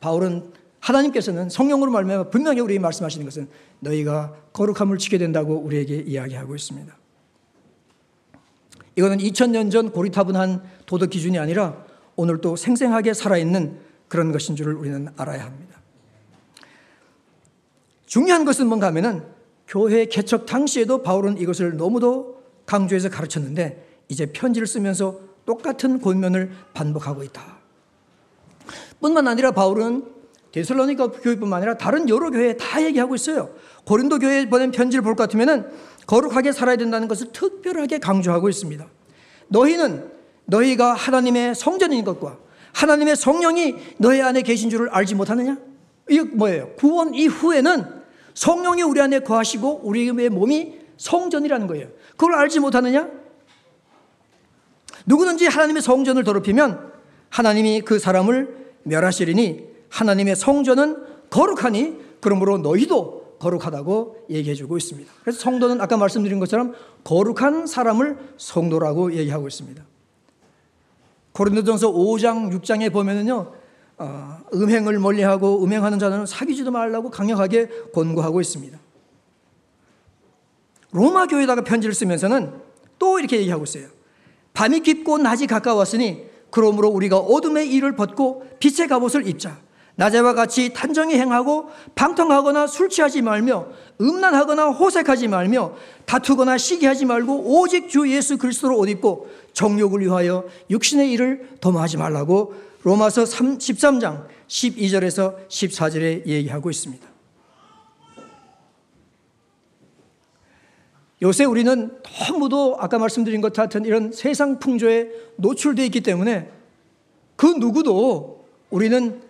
[0.00, 3.48] 바울은 하나님께서는 성령으로 말미암아 분명히 우리에게 말씀하시는 것은
[3.80, 6.96] 너희가 거룩함을 지게 된다고 우리에게 이야기하고 있습니다.
[8.96, 11.84] 이거는 2000년 전 고리타분한 도덕 기준이 아니라
[12.16, 15.80] 오늘 또 생생하게 살아있는 그런 것인 줄을 우리는 알아야 합니다.
[18.06, 19.22] 중요한 것은 뭔가 하면은
[19.68, 27.58] 교회 개척 당시에도 바울은 이것을 너무도 강조해서 가르쳤는데 이제 편지를 쓰면서 똑같은 권면을 반복하고 있다.
[29.00, 30.04] 뿐만 아니라 바울은
[30.52, 33.50] 데살로니가 교회뿐만 아니라 다른 여러 교회에 다 얘기하고 있어요.
[33.84, 35.66] 고린도 교회에 보낸 편지를 볼 것 같으면은
[36.06, 38.86] 거룩하게 살아야 된다는 것을 특별하게 강조하고 있습니다.
[39.48, 40.10] 너희는
[40.46, 42.38] 너희가 하나님의 성전인 것과
[42.72, 45.58] 하나님의 성령이 너희 안에 계신 줄을 알지 못하느냐?
[46.08, 46.70] 이게 뭐예요?
[46.76, 47.97] 구원 이후에는
[48.38, 51.88] 성령이 우리 안에 거하시고 우리의 몸이 성전이라는 거예요.
[52.12, 53.10] 그걸 알지 못하느냐?
[55.06, 56.92] 누구든지 하나님의 성전을 더럽히면
[57.30, 65.12] 하나님이 그 사람을 멸하시리니 하나님의 성전은 거룩하니 그러므로 너희도 거룩하다고 얘기해 주고 있습니다.
[65.22, 69.82] 그래서 성도는 아까 말씀드린 것처럼 거룩한 사람을 성도라고 얘기하고 있습니다.
[71.32, 73.57] 고린도전서 5장 6장에 보면은요.
[73.98, 78.78] 어, 음행을 멀리하고 음행하는 자는 사귀지도 말라고 강력하게 권고하고 있습니다.
[80.92, 82.52] 로마 교회에다가 편지를 쓰면서는
[82.98, 83.88] 또 이렇게 얘기하고 있어요.
[84.54, 89.58] 밤이 깊고 낮이 가까웠으니 그러므로 우리가 어둠의 일을 벗고 빛의 갑옷을 입자.
[89.96, 93.66] 낮에와 같이 단정히 행하고 방탕하거나 술 취하지 말며
[94.00, 95.74] 음란하거나 호색하지 말며
[96.06, 102.54] 다투거나 시기하지 말고 오직 주 예수 그리스도로 옷 입고 정욕을 위하여 육신의 일을 도모하지 말라고
[102.82, 107.06] 로마서 13장 12절에서 14절에 얘기하고 있습니다.
[111.20, 116.50] 요새 우리는 너무도 아까 말씀드린 것 같은 이런 세상 풍조에 노출되어 있기 때문에
[117.34, 119.20] 그 누구도 우리는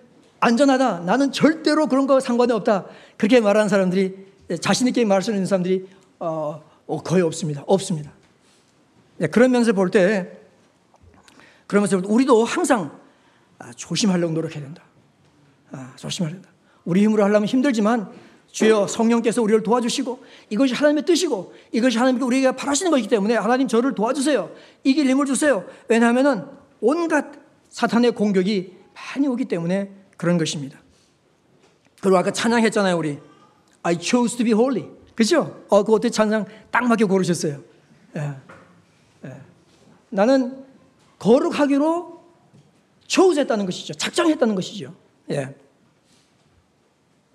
[0.40, 1.00] 안전하다.
[1.00, 2.86] 나는 절대로 그런 거 상관이 없다.
[3.16, 4.14] 그렇게 말하는 사람들이
[4.60, 7.64] 자신있게 말할 수 있는 사람들이 어, 어, 거의 없습니다.
[7.66, 8.12] 없습니다.
[9.16, 10.38] 네, 그런 면에서 볼 때,
[11.66, 12.97] 그러면서 우리도 항상 아,
[13.76, 14.82] 조심하려고 노력해야 된다.
[15.70, 16.48] 아, 조심해야 된다.
[16.84, 18.10] 우리 힘으로 하려면 힘들지만
[18.50, 23.94] 주여 성령께서 우리를 도와주시고 이것이 하나님의 뜻이고 이것이 하나님께 우리가 바라시는 것이기 때문에 하나님 저를
[23.94, 24.50] 도와주세요.
[24.84, 25.64] 이길 힘을 주세요.
[25.88, 27.26] 왜냐하면 온갖
[27.68, 30.78] 사탄의 공격이 많이 오기 때문에 그런 것입니다.
[32.00, 33.18] 그리고 아까 찬양했잖아요, 우리.
[33.82, 34.88] I chose to be holy.
[35.14, 35.64] 그죠?
[35.68, 37.60] 어, 그 어떻게 찬양 딱 맞게 고르셨어요.
[38.16, 38.32] 예.
[39.24, 39.40] 예.
[40.10, 40.64] 나는
[41.18, 42.17] 거룩하기로
[43.08, 43.94] chose 했다는 것이죠.
[43.94, 44.94] 작정했다는 것이죠.
[45.30, 45.54] 예.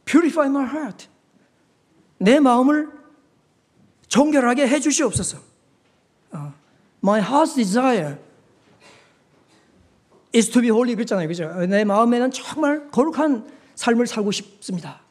[0.05, 1.07] Purify my heart.
[2.17, 2.89] 내 마음을
[4.07, 5.39] 정결하게 해 주시옵소서.
[6.31, 6.53] 어.
[7.03, 8.17] My heart's desire
[10.33, 11.27] is to be holy 그랬잖아요.
[11.27, 11.49] 그죠?
[11.65, 15.01] 내 마음에는 정말 거룩한 삶을 살고 싶습니다.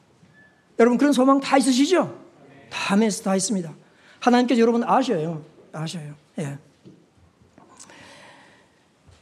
[0.79, 2.19] 여러분 그런 소망 다 있으시죠?
[2.71, 3.73] 다 메스 다 있습니다.
[4.21, 5.45] 하나님께서 여러분 아셔요.
[5.73, 6.15] 아셔요.
[6.39, 6.59] 예.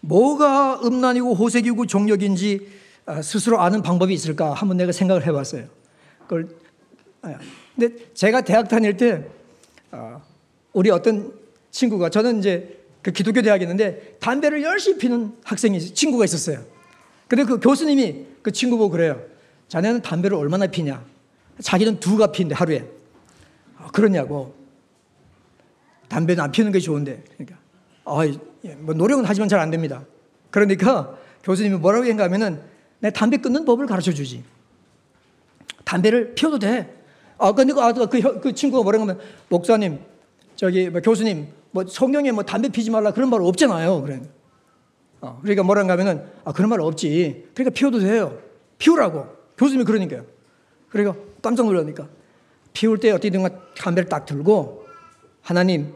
[0.01, 2.69] 뭐가 음란이고 호색이고 정력인지
[3.07, 5.67] 아, 스스로 아는 방법이 있을까 한번 내가 생각을 해봤어요.
[6.23, 6.49] 그걸
[7.23, 7.39] 아,
[7.77, 9.25] 근데 제가 대학 다닐 때
[9.91, 10.21] 아,
[10.73, 11.33] 우리 어떤
[11.71, 16.65] 친구가 저는 이제 그 기독교 대학이었는데 담배를 열심히 피는 학생이 친구가 있었어요.
[17.29, 19.23] 근데 그 교수님이 그 친구 보고 그래요.
[19.69, 21.05] 자네는 담배를 얼마나 피냐?
[21.61, 22.85] 자기는 두가 피는데 하루에.
[23.77, 24.55] 아, 그러냐고.
[26.09, 27.23] 담배는 안 피는 게 좋은데.
[27.37, 27.59] 그러니까.
[28.05, 28.21] 아,
[28.79, 30.05] 뭐 노력은 하지만 잘 안 됩니다.
[30.51, 32.61] 그러니까 교수님이 뭐라고 했가 하면은
[32.99, 34.45] 내 담배 끊는 법을 가르쳐 주지.
[35.85, 37.03] 담배를 피워도 돼.
[37.39, 39.99] 아, 근데 그, 아, 그, 그 친구가 뭐라고 하면 목사님,
[40.57, 44.03] 저기 뭐 교수님, 뭐 성경에 뭐 담배 피지 말라 그런 말 없잖아요.
[44.03, 44.21] 그래.
[45.21, 47.49] 어, 그러니까 뭐라고 하면은 아, 그런 말 없지.
[47.55, 48.39] 그러니까 피워도 돼요.
[48.79, 49.27] 피우라고.
[49.57, 50.25] 교수님이 그러니까요.
[50.89, 52.09] 그러니까 깜짝 놀라니까
[52.73, 54.87] 피울 때 어떻게든 담배를 딱 들고
[55.43, 55.95] 하나님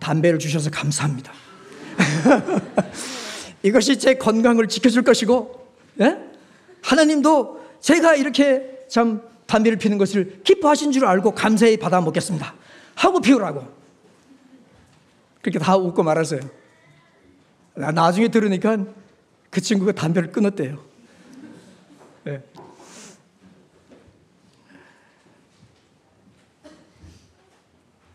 [0.00, 1.32] 담배를 주셔서 감사합니다.
[3.62, 5.68] 이것이 제 건강을 지켜줄 것이고,
[6.00, 6.18] 예?
[6.82, 12.54] 하나님도 제가 이렇게 참 담배를 피는 것을 기뻐하신 줄 알고 감사히 받아 먹겠습니다.
[12.94, 13.66] 하고 피우라고.
[15.42, 16.40] 그렇게 다 웃고 말았어요.
[17.74, 18.84] 나중에 들으니까
[19.50, 20.78] 그 친구가 담배를 끊었대요.
[22.28, 22.42] 예.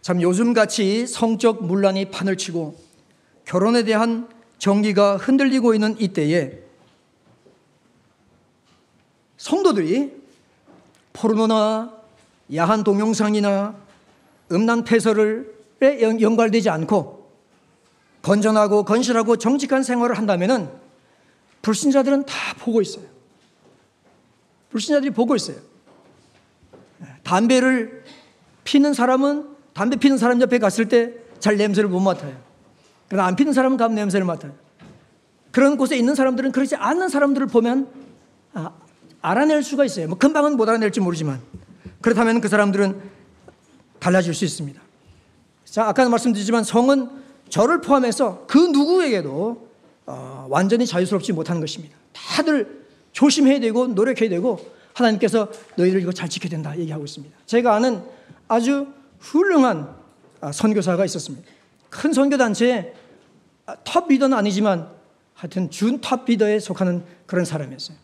[0.05, 2.77] 참 요즘같이 성적 문란이 판을 치고
[3.43, 6.59] 결혼에 대한 정기가 흔들리고 있는 이때에
[9.37, 10.13] 성도들이
[11.11, 11.91] 포르노나
[12.53, 13.75] 야한 동영상이나
[14.51, 15.41] 음란 패설에
[15.81, 17.27] 연관되지 않고
[18.21, 20.71] 건전하고 건실하고 정직한 생활을 한다면
[21.63, 23.07] 불신자들은 다 보고 있어요.
[24.69, 25.57] 불신자들이 보고 있어요.
[27.23, 28.03] 담배를
[28.65, 32.35] 피는 사람은 담배 피는 사람 옆에 갔을 때 잘 냄새를 못 맡아요.
[33.07, 34.51] 그러나 안 피는 사람은 가면 냄새를 맡아요.
[35.51, 37.88] 그런 곳에 있는 사람들은 그렇지 않은 사람들을 보면
[38.53, 38.71] 아,
[39.21, 40.07] 알아낼 수가 있어요.
[40.07, 41.39] 뭐 금방은 못 알아낼지 모르지만
[42.01, 42.99] 그렇다면 그 사람들은
[43.99, 44.81] 달라질 수 있습니다.
[45.65, 47.09] 자, 아까 말씀드리지만 성은
[47.49, 49.69] 저를 포함해서 그 누구에게도
[50.07, 51.95] 어, 완전히 자유스럽지 못하는 것입니다.
[52.11, 54.59] 다들 조심해야 되고 노력해야 되고
[54.93, 57.38] 하나님께서 너희들 이거 잘 지켜야 된다 얘기하고 있습니다.
[57.45, 58.01] 제가 아는
[58.47, 58.88] 아주
[59.19, 59.95] 훌륭한
[60.41, 61.47] 아, 선교사가 있었습니다.
[61.89, 62.93] 큰 선교단체의
[63.65, 64.89] 아, top 리더는 아니지만
[65.34, 67.97] 하여튼 준top 리더에 속하는 그런 사람이었어요.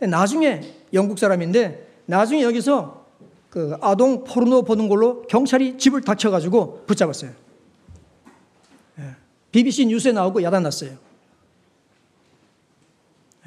[0.00, 0.60] 나중에
[0.92, 3.06] 영국 사람인데 나중에 여기서
[3.50, 7.32] 그 아동 포르노 보는 걸로 경찰이 집을 닥쳐가지고 붙잡았어요.
[9.50, 9.86] BBC 예.
[9.86, 10.90] 뉴스에 나오고 야단났어요.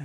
[0.00, 0.04] 예.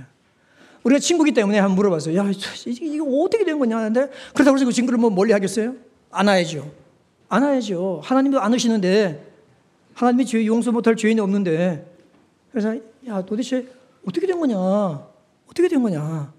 [0.84, 2.16] 우리가 친구기 때문에 한번 물어봤어요.
[2.16, 2.30] 야,
[2.66, 5.74] 이거 어떻게 된 거냐 하는데 그렇다고 해서 그 친구를 뭐 멀리 하겠어요?
[6.18, 6.70] 안아야죠.
[7.28, 8.00] 안아야죠.
[8.04, 9.32] 하나님도 안으시는데
[9.94, 11.86] 하나님이 죄 용서 못할 죄인이 없는데
[12.50, 12.76] 그래서
[13.06, 13.66] 야 도대체
[14.06, 14.56] 어떻게 된 거냐?
[14.58, 16.32] 어떻게 된 거냐?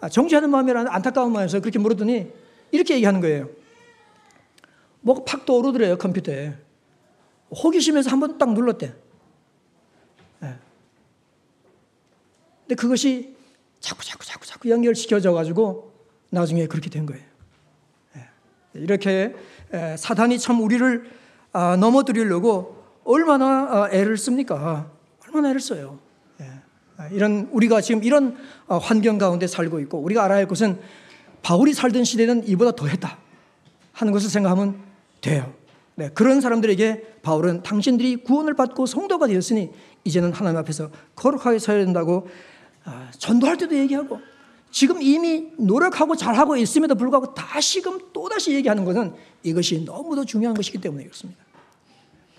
[0.00, 2.30] 아, 정지하는 마음이라 안타까운 마음에서 그렇게 물었더니
[2.72, 3.48] 이렇게 얘기하는 거예요.
[5.00, 6.54] 뭐가 팍 떠오르더래요 컴퓨터에.
[7.50, 8.92] 호기심에서 한 번 딱 눌렀대.
[10.40, 10.54] 네.
[12.62, 13.36] 근데 그것이
[13.80, 15.92] 자꾸 자꾸 자꾸 자꾸 연결시켜져 가지고
[16.30, 17.22] 나중에 그렇게 된 거예요.
[18.74, 18.82] 네.
[18.82, 19.34] 이렇게
[19.96, 21.04] 사단이 참 우리를
[21.52, 24.90] 아, 넘어뜨리려고 얼마나 아, 애를 씁니까?
[25.26, 25.98] 얼마나 애를 써요.
[26.40, 26.50] 예.
[26.96, 30.80] 아, 이런 우리가 지금 이런 환경 가운데 살고 있고 우리가 알아야 할 것은
[31.42, 33.18] 바울이 살던 시대는 이보다 더했다
[33.92, 34.80] 하는 것을 생각하면
[35.20, 35.52] 돼요.
[35.96, 39.70] 네, 그런 사람들에게 바울은 당신들이 구원을 받고 성도가 되었으니
[40.02, 42.26] 이제는 하나님 앞에서 거룩하게 살아야 된다고
[43.18, 44.18] 전도할 때도 얘기하고
[44.74, 51.04] 지금 이미 노력하고 잘하고 있음에도 불구하고 다시금 또다시 얘기하는 것은 이것이 너무도 중요한 것이기 때문에
[51.04, 51.40] 그렇습니다.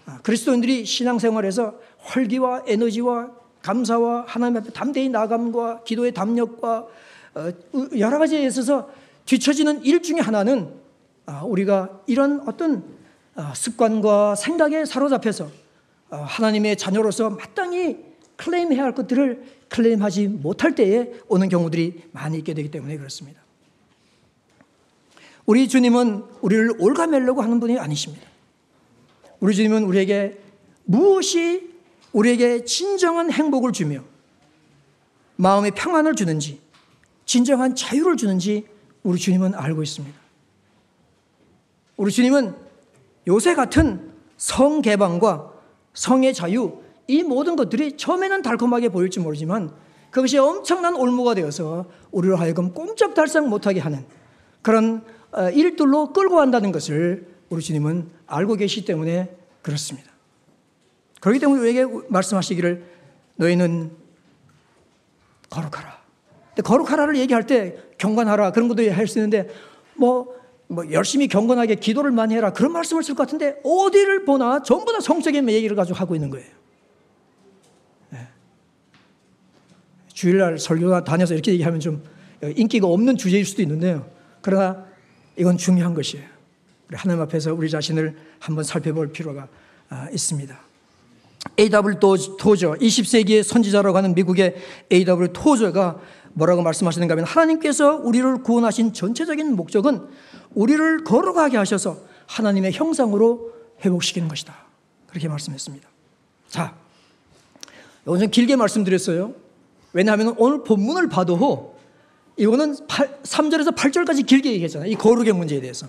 [0.06, 6.88] 아, 그리스도인들이 신앙생활에서 활기와 에너지와 감사와 하나님 앞에 담대히 나감과 기도의 담력과
[7.36, 7.52] 어,
[7.98, 8.90] 여러 가지에 있어서
[9.24, 10.74] 뒤처지는 일 중에 하나는
[11.26, 12.84] 아, 우리가 이런 어떤
[13.36, 15.50] 아, 습관과 생각에 사로잡혀서
[16.10, 17.98] 하나님의 자녀로서 마땅히
[18.38, 23.42] 클레임해야 할 것들을 클레임하지 못할 때에 오는 경우들이 많이 있게 되기 때문에 그렇습니다.
[25.46, 28.28] 우리 주님은 우리를 올가매려고 하는 분이 아니십니다.
[29.40, 30.40] 우리 주님은 우리에게
[30.86, 31.76] 무엇이
[32.14, 34.04] 우리에게 진정한 행복을 주며
[35.36, 36.62] 마음의 평안을 주는지
[37.26, 38.66] 진정한 자유를 주는지
[39.04, 40.18] 우리 주님은 알고 있습니다.
[41.98, 42.56] 우리 주님은
[43.28, 45.54] 요새 같은 성 개방과
[45.94, 49.72] 성의 자유 이 모든 것들이 처음에는 달콤하게 보일지 모르지만
[50.10, 54.06] 그것이 엄청난 올무가 되어서 우리를 하여금 꼼짝달싹 못하게 하는
[54.62, 60.12] 그런 어, 일들로 끌고 간다는 것을 우리 주님은 알고 계시기 때문에 그렇습니다.
[61.20, 62.84] 그렇기 때문에 우리에게 말씀하시기를
[63.36, 63.92] 너희는
[65.50, 66.02] 거룩하라.
[66.50, 69.50] 근데 거룩하라를 얘기할 때 경건하라 그런 것도 할 수 있는데
[69.96, 70.34] 뭐,
[70.68, 75.00] 뭐 열심히 경건하게 기도를 많이 해라 그런 말씀을 쓸 것 같은데 어디를 보나 전부 다
[75.02, 76.48] 성적인 얘기를 가지고 하고 있는 거예요.
[80.16, 82.02] 주일날 설교가 다녀서 이렇게 얘기하면 좀
[82.56, 84.10] 인기가 없는 주제일 수도 있는데요.
[84.42, 84.86] 그러나
[85.36, 86.26] 이건 중요한 것이에요.
[86.94, 89.48] 하나님 앞에서 우리 자신을 한번 살펴볼 필요가
[89.90, 90.58] 아, 있습니다.
[91.60, 92.00] A.W.
[92.00, 94.56] 토저, 20세기의 선지자라고 하는 미국의
[94.92, 95.34] A.W.
[95.34, 96.00] 토저가
[96.34, 100.08] 뭐라고 말씀하시는가 하면 하나님께서 우리를 구원하신 전체적인 목적은
[100.54, 104.56] 우리를 걸어가게 하셔서 하나님의 형상으로 회복시키는 것이다.
[105.08, 105.88] 그렇게 말씀했습니다.
[106.50, 106.76] 자,
[108.06, 109.45] 좀 길게 말씀드렸어요.
[109.96, 111.74] 왜냐하면 오늘 본문을 봐도
[112.36, 114.92] 이거는 8, 3절에서 8절까지 길게 얘기했잖아요.
[114.92, 115.88] 이 거룩의 문제에 대해서.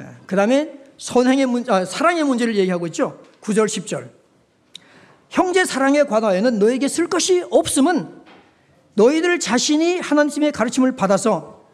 [0.00, 3.20] 예, 그 다음에 선행의 문, 아, 사랑의 문제를 얘기하고 있죠.
[3.40, 4.08] 9절, 10절.
[5.30, 8.22] 형제 사랑에 관하여는 너에게 쓸 것이 없음은
[8.94, 11.64] 너희들 자신이 하나님의 가르침을 받아서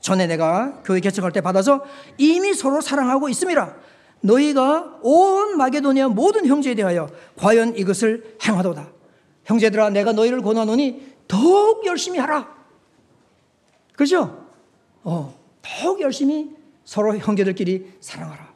[0.00, 1.84] 전에 내가 교회 개척할 때 받아서
[2.18, 3.76] 이미 서로 사랑하고 있음이라
[4.20, 8.95] 너희가 온 마게도니아 모든 형제에 대하여 과연 이것을 행하도다.
[9.46, 12.54] 형제들아 내가 너희를 권하노니 더욱 열심히 하라.
[13.94, 14.46] 그죠?
[15.02, 16.54] 어, 더욱 열심히
[16.84, 18.46] 서로 형제들끼리 사랑하라.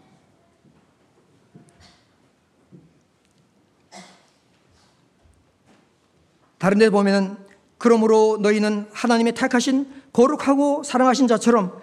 [6.58, 7.38] 다른 데 보면은
[7.78, 11.80] 그러므로 너희는 하나님의 택하신 거룩하고 사랑하신 자처럼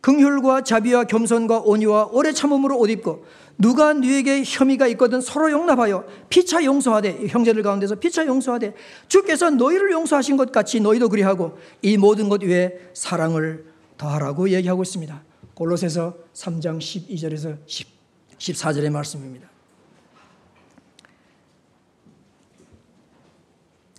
[0.00, 3.24] 긍휼과 자비와 겸손과 온유와 오래 참음으로 옷 입고
[3.58, 8.74] 누가 너에게 혐의가 있거든 서로 용납하여 피차 용서하되 형제들 가운데서 피차 용서하되
[9.08, 13.66] 주께서 너희를 용서하신 것 같이 너희도 그리하고 이 모든 것 위에 사랑을
[13.98, 15.22] 더하라고 얘기하고 있습니다.
[15.52, 17.86] 골로새서 3장 12절에서 10,
[18.38, 19.50] 14절의 말씀입니다.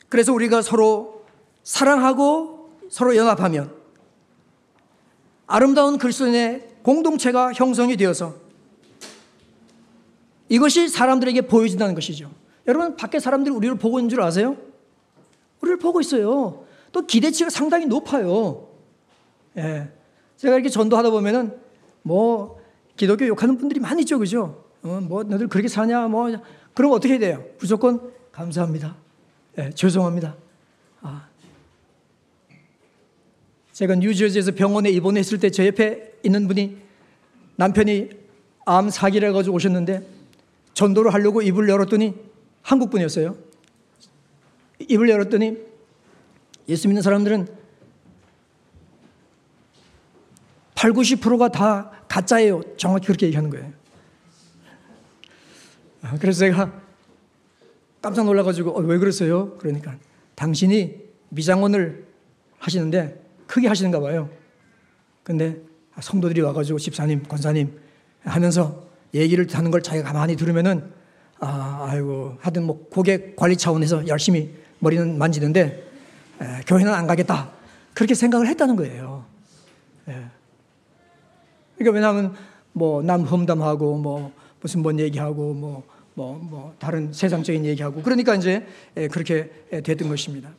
[0.09, 1.23] 그래서 우리가 서로
[1.63, 3.80] 사랑하고 서로 연합하면
[5.51, 8.35] 아름다운 그리스도인의 공동체가 형성이 되어서
[10.47, 12.31] 이것이 사람들에게 보여진다는 것이죠.
[12.67, 14.55] 여러분, 밖에 사람들이 우리를 보고 있는 줄 아세요?
[15.59, 16.65] 우리를 보고 있어요.
[16.93, 18.69] 또 기대치가 상당히 높아요.
[19.57, 19.89] 예.
[20.37, 21.57] 제가 이렇게 전도하다 보면은
[22.01, 22.57] 뭐
[22.95, 24.63] 기독교 욕하는 분들이 많이 있죠, 그죠?
[24.83, 26.29] 어, 뭐 너들 그렇게 사냐, 뭐
[26.73, 27.43] 그럼 어떻게 돼요?
[27.59, 28.95] 무조건 감사합니다.
[29.57, 30.35] 예, 죄송합니다.
[31.01, 31.30] 아.
[33.81, 36.77] 제가 뉴저지에서 병원에 입원했을 때 제 옆에 있는 분이
[37.55, 38.09] 남편이
[38.65, 40.07] 암 사기를 해가지고 오셨는데
[40.75, 42.13] 전도를 하려고 입을 열었더니
[42.61, 43.35] 한국 분이었어요.
[44.87, 45.57] 입을 열었더니
[46.69, 47.47] 예수 믿는 사람들은
[50.75, 52.61] 8, 90%가 다 가짜예요.
[52.77, 53.73] 정확히 그렇게 얘기하는 거예요.
[56.03, 56.81] 아, 그래서 제가
[57.99, 59.57] 깜짝 놀라가지고 어, 왜 그랬어요?
[59.57, 59.97] 그러니까
[60.35, 60.97] 당신이
[61.29, 62.05] 미장원을
[62.59, 63.20] 하시는데
[63.51, 64.29] 크게 하시는가 봐요.
[65.23, 65.57] 근데
[65.99, 67.77] 성도들이 와가지고 집사님, 권사님
[68.23, 70.89] 하면서 얘기를 하는 걸 자기가 가만히 들으면은
[71.37, 75.83] 아, 아이고 하여튼 뭐 고객 관리 차원에서 열심히 머리는 만지는데
[76.39, 77.51] 에, 교회는 안 가겠다
[77.93, 79.25] 그렇게 생각을 했다는 거예요.
[80.07, 80.27] 예.
[81.75, 82.35] 그러니까 왜냐하면
[82.71, 85.83] 뭐 남 험담하고 뭐 무슨 뭔 얘기하고 뭐
[86.13, 89.49] 뭐, 뭐, 다른 세상적인 얘기하고, 그러니까 이제 그렇게
[89.81, 90.49] 됐던 것입니다.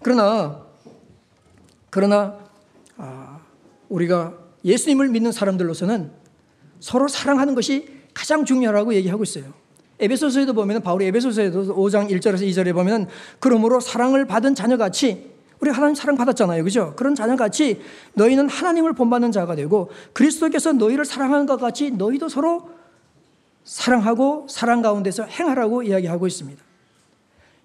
[0.00, 0.65] 그러나,
[1.96, 2.38] 그러나,
[2.98, 3.40] 아,
[3.88, 4.34] 우리가
[4.66, 6.10] 예수님을 믿는 사람들로서는
[6.78, 9.54] 서로 사랑하는 것이 가장 중요하다고 얘기하고 있어요.
[9.98, 13.08] 에베소서에도 보면 바울이 에베소서에도 5장 1절에서 2절에 보면
[13.40, 16.64] 그러므로 사랑을 받은 자녀같이 우리 하나님 사랑 받았잖아요.
[16.64, 16.92] 그죠?
[16.96, 17.80] 그런 자녀같이
[18.12, 22.68] 너희는 하나님을 본받는 자가 되고 그리스도께서 너희를 사랑하는 것 같이 너희도 서로
[23.64, 26.62] 사랑하고 사랑 가운데서 행하라고 이야기하고 있습니다.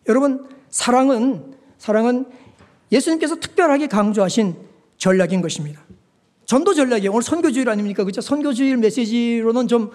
[0.07, 2.27] 여러분, 사랑은 사랑은
[2.91, 4.55] 예수님께서 특별하게 강조하신
[4.97, 5.81] 전략인 것입니다.
[6.45, 8.03] 전도 전략이 오늘 선교주일 아닙니까?
[8.03, 8.21] 그죠?
[8.21, 9.91] 선교주일 메시지로는 좀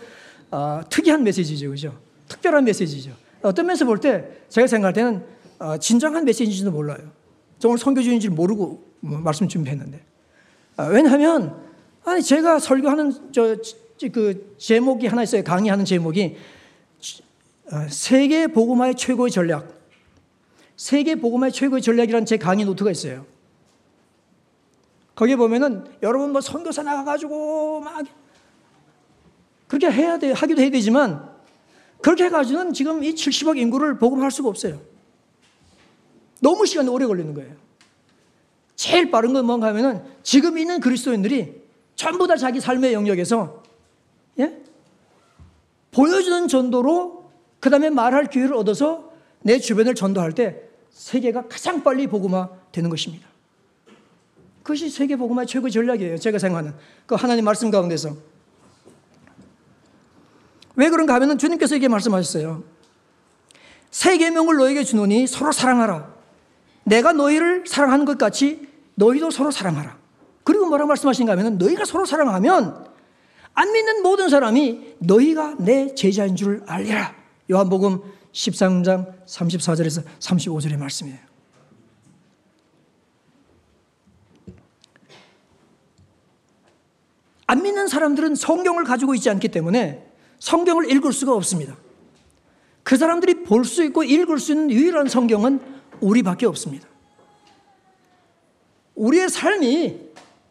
[0.51, 1.71] 어, 특이한 메시지죠.
[1.71, 1.99] 그죠?
[2.29, 3.13] 특별한 메시지죠.
[3.43, 5.23] 어떤 면에서 볼 때 제가 생각할 때는
[5.59, 6.99] 어, 진정한 메시지인지도 몰라요.
[7.59, 10.03] 저 오늘 선교주일인지 모르고 뭐 말씀 준비했는데.
[10.79, 11.57] 어, 왜냐하면
[12.05, 13.57] 아니 제가 설교하는 저
[14.13, 15.43] 그 제목이 하나 있어요.
[15.43, 16.37] 강의하는 제목이
[17.73, 19.76] 어, 세계 복음화의 최고의 전략.
[20.77, 23.27] 세계 복음화의 최고의 전략이라는 제 강의 노트가 있어요.
[25.15, 28.05] 거기에 보면은 여러분 뭐 선교사 나가가지고 막
[29.67, 31.35] 그렇게 해야 돼 하기도 해야 되지만
[32.03, 34.81] 그렇게 해가지고는 지금 이 70억 인구를 복음할 수가 없어요.
[36.41, 37.55] 너무 시간이 오래 걸리는 거예요.
[38.77, 41.63] 제일 빠른 건 뭔가 하면은 지금 있는 그리스도인들이
[41.95, 43.63] 전부 다 자기 삶의 영역에서
[44.39, 44.63] 예?
[45.91, 49.06] 보여주는 전도로 그 다음에 말할 기회를 얻어서
[49.47, 53.29] 내 주변을 전도할 때 세계가 가장 빨리 복음화 되는 것입니다.
[54.65, 56.19] 그것이 세계 복음화의 최고 전략이에요.
[56.19, 56.75] 제가 생각하는
[57.07, 58.17] 그 하나님 말씀 가운데서
[60.75, 62.65] 왜 그런가 하면은 주님께서 이렇게 말씀하셨어요.
[63.93, 66.13] 세 계명을 너에게 주노니 서로 사랑하라.
[66.83, 68.67] 내가 너희를 사랑하는 것 같이
[68.97, 69.97] 너희도 서로 사랑하라.
[70.43, 72.85] 그리고 뭐라고 말씀하신가 하면 너희가 서로 사랑하면
[73.55, 77.15] 안 믿는 모든 사람이 너희가 내 제자인 줄 알리라.
[77.49, 81.19] 요한복음 13장 34절에서 35절의 말씀이에요.
[87.47, 90.07] 안 믿는 사람들은 성경을 가지고 있지 않기 때문에
[90.39, 91.77] 성경을 읽을 수가 없습니다.
[92.83, 95.61] 그 사람들이 볼 수 있고 읽을 수 있는 유일한 성경은
[96.01, 96.87] 우리밖에 없습니다.
[98.97, 100.01] 우리의 삶이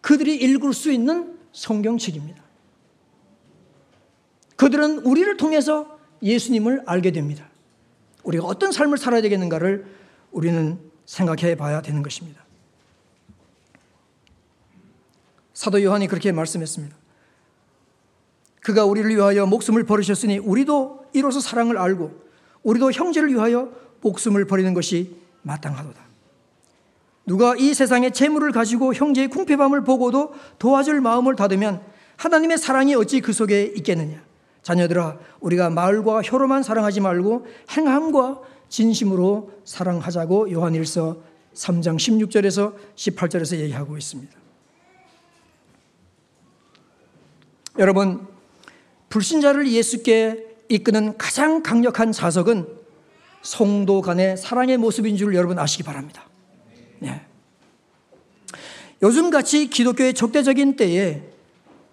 [0.01, 2.43] 그들이 읽을 수 있는 성경책입니다.
[4.55, 7.47] 그들은 우리를 통해서 예수님을 알게 됩니다.
[8.26, 9.86] 우리가 어떤 삶을 살아야 되겠는가를
[10.32, 12.43] 우리는 생각해 봐야 되는 것입니다.
[15.53, 16.95] 사도 요한이 그렇게 말씀했습니다.
[18.61, 22.11] 그가 우리를 위하여 목숨을 버리셨으니 우리도 이로써 사랑을 알고
[22.63, 23.71] 우리도 형제를 위하여
[24.01, 26.03] 목숨을 버리는 것이 마땅하도다.
[27.28, 31.82] 누가 이 세상의 재물을 가지고 형제의 궁핍함을 보고도 도와줄 마음을 닫으면
[32.17, 34.21] 하나님의 사랑이 어찌 그 속에 있겠느냐?
[34.66, 41.18] 자녀들아, 우리가 말과 혀로만 사랑하지 말고 행함과 진심으로 사랑하자고 요한일서
[41.53, 44.34] 3장 16절에서 18절에서 얘기하고 있습니다.
[47.78, 48.26] 여러분,
[49.09, 52.68] 불신자를 예수께 이끄는 가장 강력한 자석은
[53.43, 56.28] 성도 간의 사랑의 모습인 줄 여러분 아시기 바랍니다.
[56.97, 57.22] 네.
[59.03, 61.22] 요즘 같이 기독교의 적대적인 때에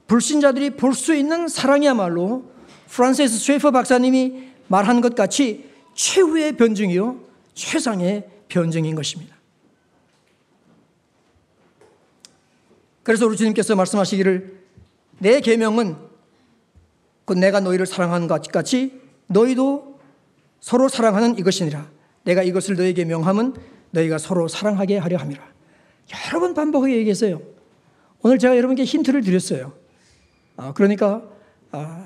[0.07, 2.52] 불신자들이 볼 수 있는 사랑이야말로
[2.93, 7.19] 프란시스 쉐이퍼 박사님이 말한 것 같이 최후의 변증이요
[7.55, 9.35] 최상의 변증인 것입니다.
[13.03, 14.63] 그래서 우리 주님께서 말씀하시기를
[15.19, 15.97] 내 계명은
[17.25, 19.99] 그 내가 너희를 사랑하는 것 같이 너희도
[20.61, 21.91] 서로 사랑하는 이것이니라.
[22.25, 23.55] 내가 이것을 너에게 명함은
[23.91, 25.43] 너희가 서로 사랑하게 하려 함이라.
[26.29, 27.41] 여러 번 반복하게 얘기했어요.
[28.21, 29.73] 오늘 제가 여러분께 힌트를 드렸어요.
[30.57, 31.23] 아, 그러니까
[31.73, 32.02] 아,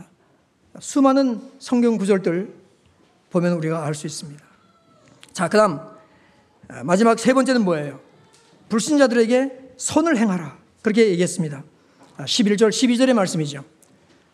[0.81, 2.53] 수많은 성경 구절들
[3.31, 4.43] 보면 우리가 알 수 있습니다.
[5.33, 5.79] 자, 그 다음,
[6.69, 8.01] 아, 마지막 세 번째는 뭐예요?
[8.69, 10.57] 불신자들에게 선을 행하라.
[10.83, 11.63] 그렇게 얘기했습니다.
[12.19, 13.65] 11절, 아, 12절의 말씀이죠.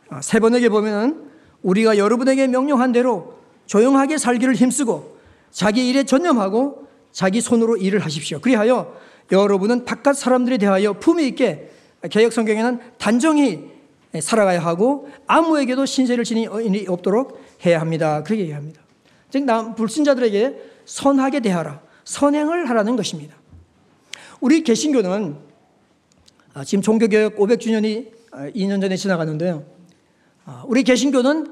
[0.08, 1.30] 아, 세 번에게 보면은
[1.62, 5.18] 우리가 여러분에게 명령한 대로 조용하게 살기를 힘쓰고
[5.50, 8.40] 자기 일에 전념하고 자기 손으로 일을 하십시오.
[8.40, 8.96] 그리하여
[9.30, 11.70] 여러분은 바깥 사람들에 대하여 품위 있게
[12.10, 13.71] 개혁 성경에는 단정히
[14.20, 16.46] 살아가야 하고 아무에게도 신세를 지니
[16.88, 18.22] 없도록 해야 합니다.
[18.22, 18.82] 그렇게 얘기합니다.
[19.30, 21.80] 즉, 남, 불신자들에게 선하게 대하라.
[22.04, 23.36] 선행을 하라는 것입니다.
[24.40, 25.36] 우리 개신교는
[26.54, 28.10] 아, 지금 종교개혁 500주년이
[28.54, 29.64] 2년 전에 지나갔는데요.
[30.44, 31.46] 아, 우리 개신교는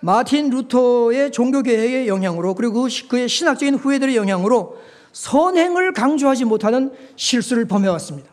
[0.00, 4.76] 마틴 루터의 종교개혁의 영향으로 그리고 그의 신학적인 후예들의 영향으로
[5.12, 8.28] 선행을 강조하지 못하는 실수를 범해왔습니다.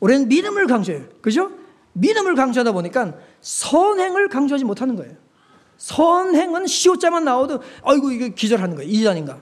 [0.00, 1.04] 우리는 믿음을 강조해요.
[1.20, 1.52] 그죠?
[1.92, 5.14] 믿음을 강조하다 보니까 선행을 강조하지 못하는 거예요.
[5.76, 8.90] 선행은 시옷자만 나와도 아이고 이게 기절하는 거예요.
[8.90, 9.40] 이단인가.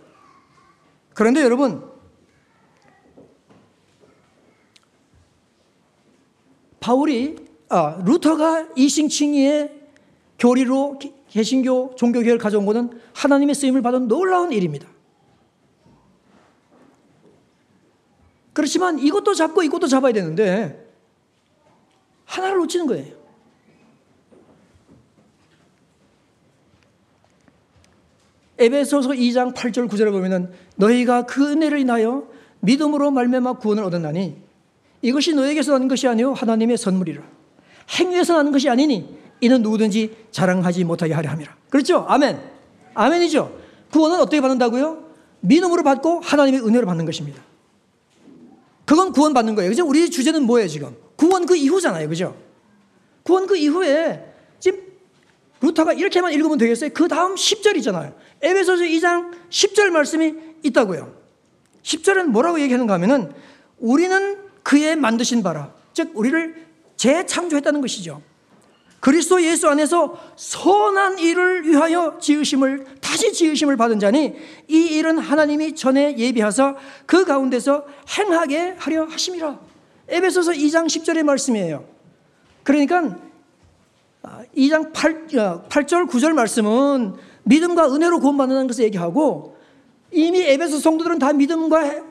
[1.15, 1.85] 그런데 여러분
[6.81, 7.37] 바울이
[7.69, 9.79] 아, 루터가 이싱칭의
[10.39, 14.89] 교리로 개신교 종교교회를 가져온 것은 하나님의 쓰임을 받은 놀라운 일입니다.
[18.55, 20.88] 그렇지만 이것도 잡고 이것도 잡아야 되는데
[22.29, 23.19] 하나를 놓치는 거예요.
[28.59, 32.29] 에베소서 2장 8절 9절에 보면은 너희가 그 은혜를 인하여
[32.61, 34.37] 믿음으로 말미암아 구원을 얻었나니
[35.01, 37.23] 이것이 너에게서 나는 것이 아니요 하나님의 선물이라
[38.01, 41.57] 행위에서 나는 것이 아니니 이는 누구든지 자랑하지 못하게 하려 함이라.
[41.71, 42.05] 그렇죠?
[42.09, 42.41] 아멘.
[42.95, 43.57] 아멘이죠.
[43.93, 45.05] 구원은 어떻게 받는다고요?
[45.41, 47.41] 믿음으로 받고 하나님의 은혜로 받는 것입니다.
[48.89, 49.69] 그건 구원 받는 거예요.
[49.69, 49.87] 그죠?
[49.87, 50.97] 우리 주제는 뭐예요, 지금?
[51.15, 52.09] 구원 그 이후잖아요.
[52.09, 52.35] 그죠?
[53.23, 54.81] 구원 그 이후에 지금
[55.61, 56.89] 루터가 이렇게만 읽으면 되겠어요?
[56.95, 58.15] 그 다음 10절이잖아요.
[58.41, 61.15] 에베소서 2장 10절 말씀이 있다고요.
[61.83, 63.31] 10절은 뭐라고 얘기하는가 하면은
[63.77, 65.75] 우리는 그의 만드신 바라.
[65.93, 66.67] 즉, 우리를
[66.97, 68.23] 재창조했다는 것이죠.
[69.01, 74.35] 그리스도 예수 안에서 선한 일을 위하여 지으심을 다시 지으심을 받은 자니
[74.67, 76.75] 이 일은 하나님이 전에 예비하사
[77.07, 77.87] 그 가운데서
[78.19, 79.59] 행하게 하려 하심이라.
[80.09, 81.85] 에베소서 2장 10절의 말씀이에요.
[82.65, 83.17] 그러니까
[84.57, 89.57] 2장 8, 8절 9절 말씀은 믿음과 은혜로 구원받는 것을 얘기하고
[90.11, 92.08] 이미 에베소 성도들은 다 믿음과 어,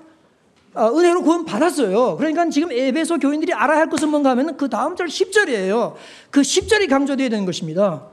[0.77, 2.17] 은혜로 구원 받았어요.
[2.17, 5.95] 그러니까 지금 에베소 교인들이 알아야 할 것은 뭔가 하면 그 다음 절 10절이에요.
[6.29, 8.07] 그 10절이 강조되어야 되는 것입니다.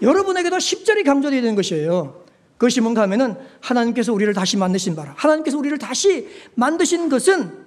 [0.00, 2.24] 여러분에게도 10절이 강조되어야 되는 것이에요.
[2.56, 5.12] 그것이 뭔가 하면은 하나님께서 우리를 다시 만드신 바라.
[5.16, 7.64] 하나님께서 우리를 다시 만드신 것은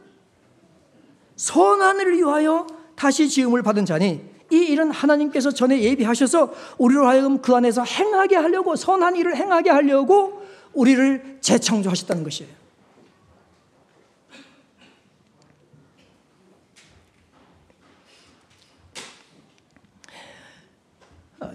[1.36, 2.66] 선한을 위하여
[2.96, 4.22] 다시 지음을 받은 자니
[4.52, 10.42] 이 일은 하나님께서 전에 예비하셔서 우리로 하여금 그 안에서 행하게 하려고 선한 일을 행하게 하려고
[10.74, 12.67] 우리를 재창조하셨다는 것이에요.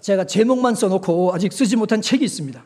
[0.00, 2.64] 제가 제목만 써놓고 아직 쓰지 못한 책이 있습니다.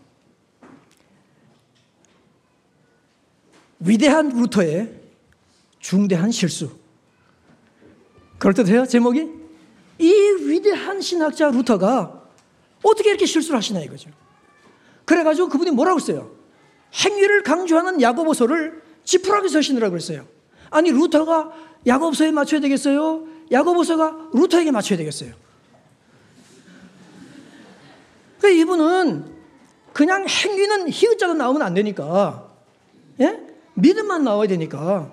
[3.81, 5.01] 위대한 루터의
[5.79, 6.71] 중대한 실수.
[8.39, 9.31] 그럴듯해요, 제목이?
[9.99, 10.13] 이
[10.43, 12.23] 위대한 신학자 루터가
[12.83, 14.11] 어떻게 이렇게 실수를 하시나 이거죠.
[15.05, 16.33] 그래가지고 그분이 뭐라고 했어요?
[17.05, 20.27] 행위를 강조하는 야고보서를 지푸라기 서신이라고 그랬어요.
[20.71, 21.53] 아니, 루터가
[21.87, 23.27] 야고보서에 맞춰야 되겠어요?
[23.51, 25.33] 야고보서가 루터에게 맞춰야 되겠어요?
[28.47, 29.25] 그 이분은
[29.93, 32.49] 그냥 행위는 희극자가 나오면 안 되니까,
[33.21, 33.41] 예?
[33.75, 35.11] 믿음만 나와야 되니까.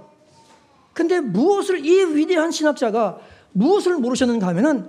[0.94, 3.18] 근데 무엇을 이 위대한 신학자가
[3.54, 4.88] 무엇을 모르셨는가 하면은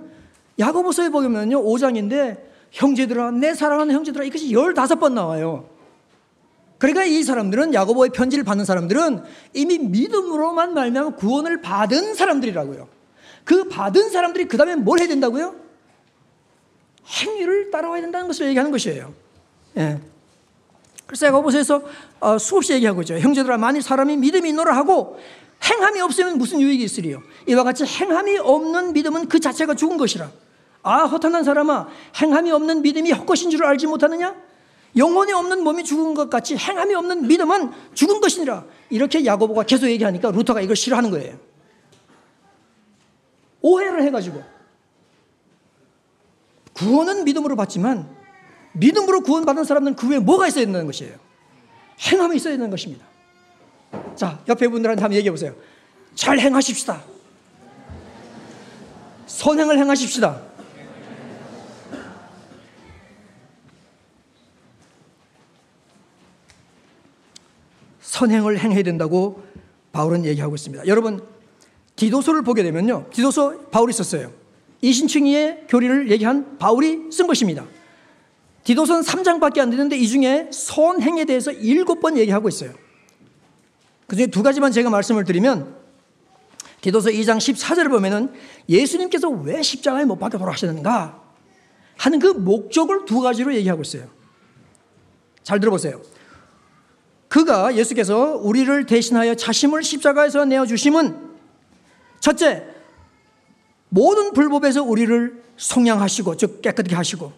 [0.59, 2.39] 야고보서에 보면요 5장인데
[2.69, 5.67] 형제들아 내 사랑하는 형제들아 이것이 15번 나와요.
[6.77, 9.23] 그러니까 이 사람들은 야고보의 편지를 받는 사람들은
[9.55, 12.87] 이미 믿음으로만 말미암아 구원을 받은 사람들이라고요.
[13.43, 15.64] 그 받은 사람들이 그 다음에 뭘 해야 된다고요?
[17.07, 19.13] 행위를 따라와야 된다는 것을 얘기하는 것이에요.
[19.77, 19.99] 예.
[21.05, 21.81] 그래서 야고보서에서
[22.19, 23.17] 어, 수없이 얘기하고 있죠.
[23.17, 25.19] 형제들아 만일 사람이 믿음이 있노라 하고
[25.63, 27.21] 행함이 없으면 무슨 유익이 있으리요?
[27.47, 30.29] 이와 같이 행함이 없는 믿음은 그 자체가 죽은 것이라.
[30.83, 31.87] 아 허탄한 사람아
[32.21, 34.35] 행함이 없는 믿음이 헛것인 줄 알지 못하느냐?
[34.95, 38.65] 영혼이 없는 몸이 죽은 것 같이 행함이 없는 믿음은 죽은 것이니라.
[38.89, 41.37] 이렇게 야고보가 계속 얘기하니까 루터가 이걸 싫어하는 거예요.
[43.61, 44.43] 오해를 해가지고
[46.75, 48.07] 구원은 믿음으로 받지만
[48.73, 51.15] 믿음으로 구원받은 사람은 그 외에 뭐가 있어야 된다는 것이에요.
[51.99, 53.05] 행함이 있어야 되는 것입니다.
[54.15, 55.55] 자, 옆에 분들한테 한번 얘기해 보세요.
[56.13, 57.01] 잘 행하십시다.
[59.27, 60.41] 선행을 행하십시다.
[68.01, 69.43] 선행을 행해야 된다고
[69.91, 70.87] 바울은 얘기하고 있습니다.
[70.87, 71.25] 여러분,
[71.95, 73.09] 디도서를 보게 되면요.
[73.11, 74.44] 디도서 바울이 썼어요.
[74.85, 77.65] 이신층이의 교리를 얘기한 바울이 쓴 것입니다.
[78.63, 82.71] 디도서는 3장밖에 안 되는데 이 중에 선행에 대해서 7번 얘기하고 있어요.
[84.07, 85.75] 그 중에 두 가지만 제가 말씀을 드리면
[86.81, 88.31] 디도서 2장 14절을 보면은
[88.69, 91.19] 예수님께서 왜 십자가에 못 박혀 돌아가셨는가
[91.97, 94.07] 하는 그 목적을 두 가지로 얘기하고 있어요.
[95.41, 96.01] 잘 들어보세요.
[97.27, 101.17] 그가 예수께서 우리를 대신하여 자심을 십자가에서 내어 주심은
[102.19, 102.74] 첫째
[103.95, 107.31] 모든 불법에서 우리를 속량하시고 즉 깨끗하게 하시고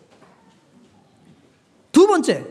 [1.92, 2.48] 두 번째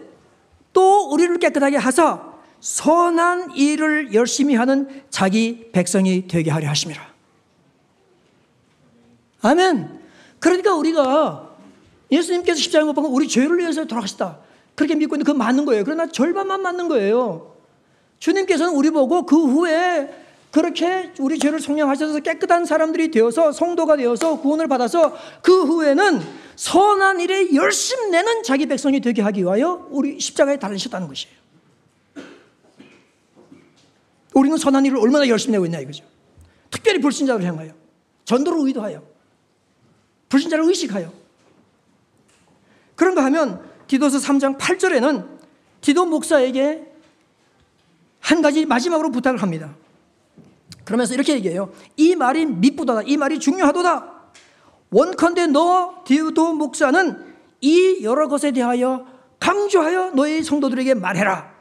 [0.73, 2.23] 또 우리를 깨끗하게 하사
[2.61, 7.03] 선한 일을 열심히 하는 자기 백성이 되게 하려 하심이라.
[9.43, 10.01] 아멘.
[10.39, 11.57] 그러니까 우리가
[12.13, 14.39] 예수님께서 십자가에 못 박은 우리 죄를 위해서 돌아가셨다.
[14.77, 15.83] 그렇게 믿고 있는데 그건 맞는 거예요.
[15.83, 17.57] 그러나 절반만 맞는 거예요.
[18.21, 20.26] 주님께서는 우리 보고 그 후에
[20.57, 26.23] 그렇게 우리 죄를 성령하셔서 깨끗한 사람들이 되어서 성도가 되어서 구원을 받아서 그 후에는
[26.57, 31.37] 선한 일에 열심 내는 자기 백성이 되게 하기 위하여 우리 십자가에 달리셨다는 것이에요.
[34.33, 36.07] 우리는 선한 일을 얼마나 열심히 내고 있냐 이거죠.
[36.71, 37.75] 특별히 불신자를 향하여
[38.25, 39.03] 전도를 의도하여
[40.31, 41.13] 불신자를 의식하여
[42.95, 45.29] 그런가 하면 디도서 3장 8절에는
[45.83, 46.83] 디도 목사에게
[48.21, 49.77] 한 가지 마지막으로 부탁을 합니다.
[50.85, 51.73] 그러면서 이렇게 얘기해요.
[51.97, 53.03] 이 말이 미쁘다.
[53.03, 54.15] 이 말이 중요하도다.
[54.91, 59.07] 원컨대 너 디도 목사는 이 여러 것에 대하여
[59.41, 61.55] 강조하여 너희 성도들에게 말해라.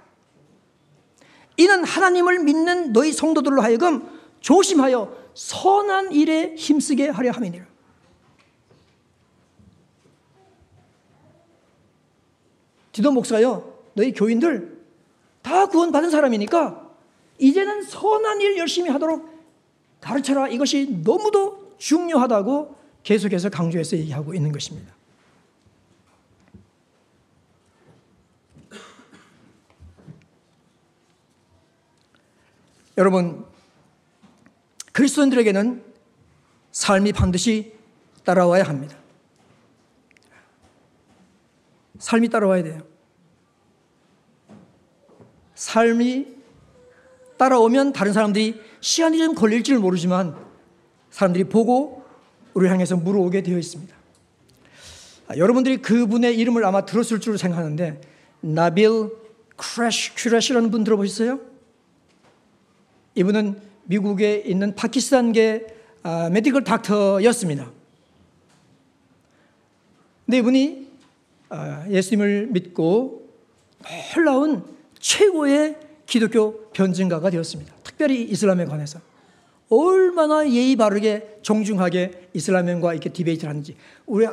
[1.58, 4.08] 이는 하나님을 믿는 너희 성도들로 하여금
[4.42, 7.66] 조심하여 선한 일에 힘쓰게 하려 함이니라.
[12.92, 14.82] 디도 목사요, 너희 교인들
[15.42, 16.85] 다 구원받은 사람이니까
[17.38, 19.30] 이제는 선한 일 열심히 하도록
[20.02, 20.50] 가르쳐라.
[20.50, 24.94] 이것이 너무도 중요하다고 계속해서 강조해서 얘기하고 있는 것입니다.
[32.98, 33.46] 여러분,
[34.94, 35.84] 그리스도인들에게는
[36.72, 37.74] 삶이 반드시
[38.24, 38.98] 따라와야 합니다.
[42.00, 42.82] 삶이 따라와야 돼요.
[45.56, 46.35] 삶이
[47.38, 50.36] 따라오면 다른 사람들이 시간이 좀 걸릴지는 모르지만
[51.10, 52.04] 사람들이 보고
[52.54, 53.96] 우리를 향해서 물어오게 되어 있습니다.
[55.28, 58.00] 아, 여러분들이 그분의 이름을 아마 들었을 줄 생각하는데
[58.42, 59.10] 나빌
[59.56, 61.40] 쿠레쉬 쿠레쉬라는 분 들어보셨어요?
[63.16, 65.68] 이분은 미국에 있는 파키스탄계
[66.04, 67.72] 아, medical doctor였습니다.
[70.26, 70.88] 근데 이분이
[71.50, 73.30] 아, 예수님을 믿고
[74.16, 74.64] 놀라운
[75.00, 77.74] 최고의 기독교 변증가가 되었습니다.
[77.84, 79.00] 특별히 이슬람에 관해서.
[79.70, 83.76] 얼마나 예의 바르게 정중하게 이슬람과 이렇게 debate를 하는지.
[84.06, 84.28] 우리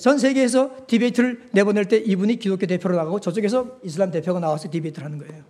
[0.00, 5.18] 전 세계에서 debate를 내보낼 때 이분이 기독교 대표로 나가고 저쪽에서 이슬람 대표가 나와서 debate를 하는
[5.18, 5.44] 거예요.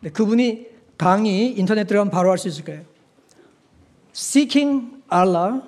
[0.00, 0.66] 근데 그분이
[0.98, 2.82] 강의 인터넷 들어가면 바로 알수 있을 거예요.
[4.14, 5.60] Seeking Allah,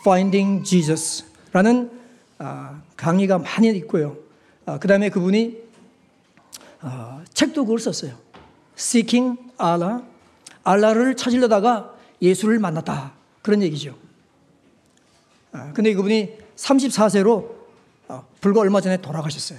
[0.00, 1.90] Finding Jesus라는
[2.38, 4.16] 아, 강의가 많이 있고요.
[4.66, 5.58] 아, 그 다음에 그분이
[6.82, 8.16] 아, 책도 그걸 썼어요.
[8.76, 10.02] Seeking Allah,
[10.64, 13.12] 알라를 찾으려다가 예수를 만났다.
[13.42, 13.96] 그런 얘기죠.
[15.74, 17.50] 근데 그분이 34세로
[18.08, 19.58] 어, 불과 얼마 전에 돌아가셨어요.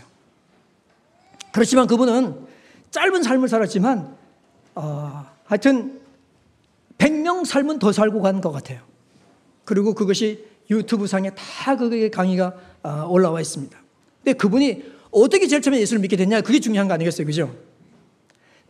[1.51, 2.47] 그렇지만 그분은
[2.91, 4.17] 짧은 삶을 살았지만
[4.75, 6.01] 어, 하여튼
[6.97, 8.81] 100명 삶은 더 살고 간 것 같아요.
[9.65, 13.77] 그리고 그것이 유튜브 상에 다 그게 강의가 어, 올라와 있습니다.
[14.23, 17.55] 근데 그분이 어떻게 제일 처음에 예수를 믿게 됐냐 그게 중요한 거 아니겠어요, 그죠?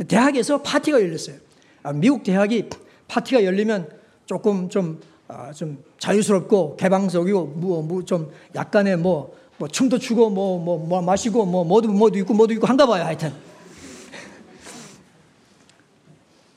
[0.08, 1.38] 대학에서 파티가 열렸어요.
[1.84, 2.70] 아, 미국 대학이
[3.08, 3.90] 파티가 열리면
[4.26, 10.60] 조금 좀, 아, 좀 자유스럽고 개방적이고 뭐, 뭐 좀 약간의 뭐, 뭐 춤도 추고 뭐,
[10.60, 13.34] 뭐, 뭐 마시고 뭐 뭐도 뭐도 있고 뭐도 있고 한가 봐요, 하여튼.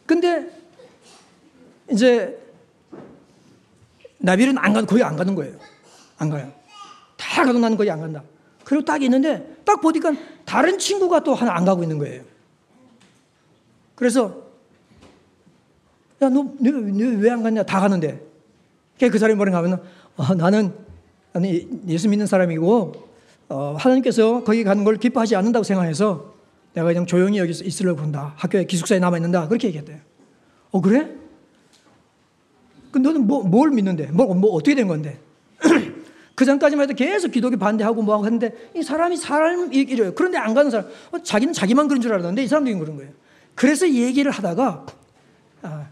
[0.06, 0.48] 근데
[1.90, 2.38] 이제
[4.18, 5.56] 나비는 안 가는 거의 안 가는 거예요.
[6.18, 6.52] 안 가요.
[7.16, 8.22] 다 가도 나는 거의 안 간다.
[8.66, 10.12] 그리고 딱 있는데 딱 보니까
[10.44, 12.22] 다른 친구가 또 하나 안 가고 있는 거예요.
[13.94, 14.42] 그래서
[16.20, 17.62] 야, 너, 왜안 갔냐?
[17.62, 18.20] 다 가는데.
[18.98, 19.80] 그 사람이 뭐라 하면,
[20.16, 20.72] 어, 나는,
[21.32, 22.92] 나는 예수 믿는 사람이고,
[23.50, 26.34] 어, 하나님께서 거기 가는 걸 기뻐하지 않는다고 생각해서
[26.74, 28.34] 내가 그냥 조용히 여기서 있으려고 본다.
[28.36, 29.46] 학교에 기숙사에 남아있는다.
[29.46, 29.98] 그렇게 얘기했대요.
[30.72, 31.14] 어, 그래?
[32.90, 34.06] 그 너는 뭐, 뭘 믿는데?
[34.06, 35.20] 뭐, 뭐 어떻게 된 건데?
[36.36, 40.14] 그 전까지만 해도 계속 기독교 반대하고 뭐 하고 했는데 이 사람이 사람 이래요.
[40.14, 43.10] 그런데 안 가는 사람, 어, 자기는 자기만 그런 줄 알았는데 이 사람도 그런 거예요.
[43.54, 44.86] 그래서 얘기를 하다가
[45.62, 45.88] 아,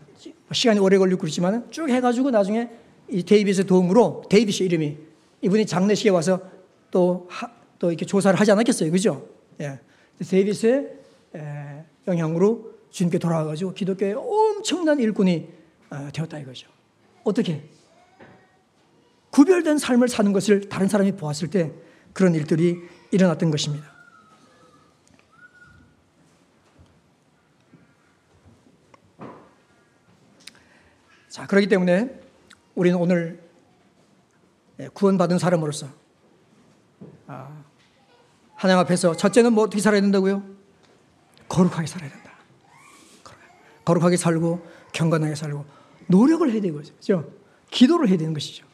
[0.52, 2.68] 시간이 오래 걸리고 그렇지만 쭉 해가지고 나중에
[3.08, 4.98] 이 데이빗의 도움으로 데이빗의 이름이
[5.40, 6.40] 이분이 장례식에 와서
[6.90, 8.92] 또, 하, 또 이렇게 조사를 하지 않았겠어요.
[8.92, 9.26] 그죠?
[9.60, 9.80] 예.
[10.22, 10.90] 데이빗의
[11.36, 15.48] 에, 영향으로 주님께 돌아와가지고 기독교의 엄청난 일꾼이
[15.88, 16.68] 어, 되었다 이거죠.
[17.24, 17.62] 어떻게?
[19.34, 21.72] 구별된 삶을 사는 것을 다른 사람이 보았을 때
[22.12, 22.78] 그런 일들이
[23.10, 23.92] 일어났던 것입니다.
[31.28, 32.20] 자, 그렇기 때문에
[32.76, 33.42] 우리는 오늘
[34.78, 35.88] 예, 구원받은 사람으로서
[37.26, 37.64] 아,
[38.54, 40.44] 하나님 앞에서 첫째는 뭐 어떻게 살아야 된다고요?
[41.48, 42.30] 거룩하게 살아야 된다.
[43.84, 45.64] 거룩하게 살고 경건하게 살고
[46.06, 47.34] 노력을 해야 되는 거죠.
[47.72, 48.73] 기도를 해야 되는 것이죠.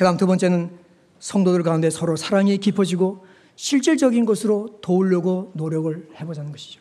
[0.00, 0.70] 그 다음 두 번째는
[1.18, 3.26] 성도들 가운데 서로 사랑이 깊어지고
[3.56, 6.80] 실질적인 것으로 도우려고 노력을 해보자는 것이죠.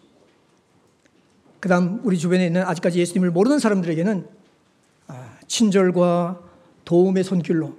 [1.59, 4.25] 그 다음 우리 주변에 있는 아직까지 예수님을 모르는 사람들에게는
[5.07, 6.39] 아, 친절과
[6.85, 7.75] 도움의 손길로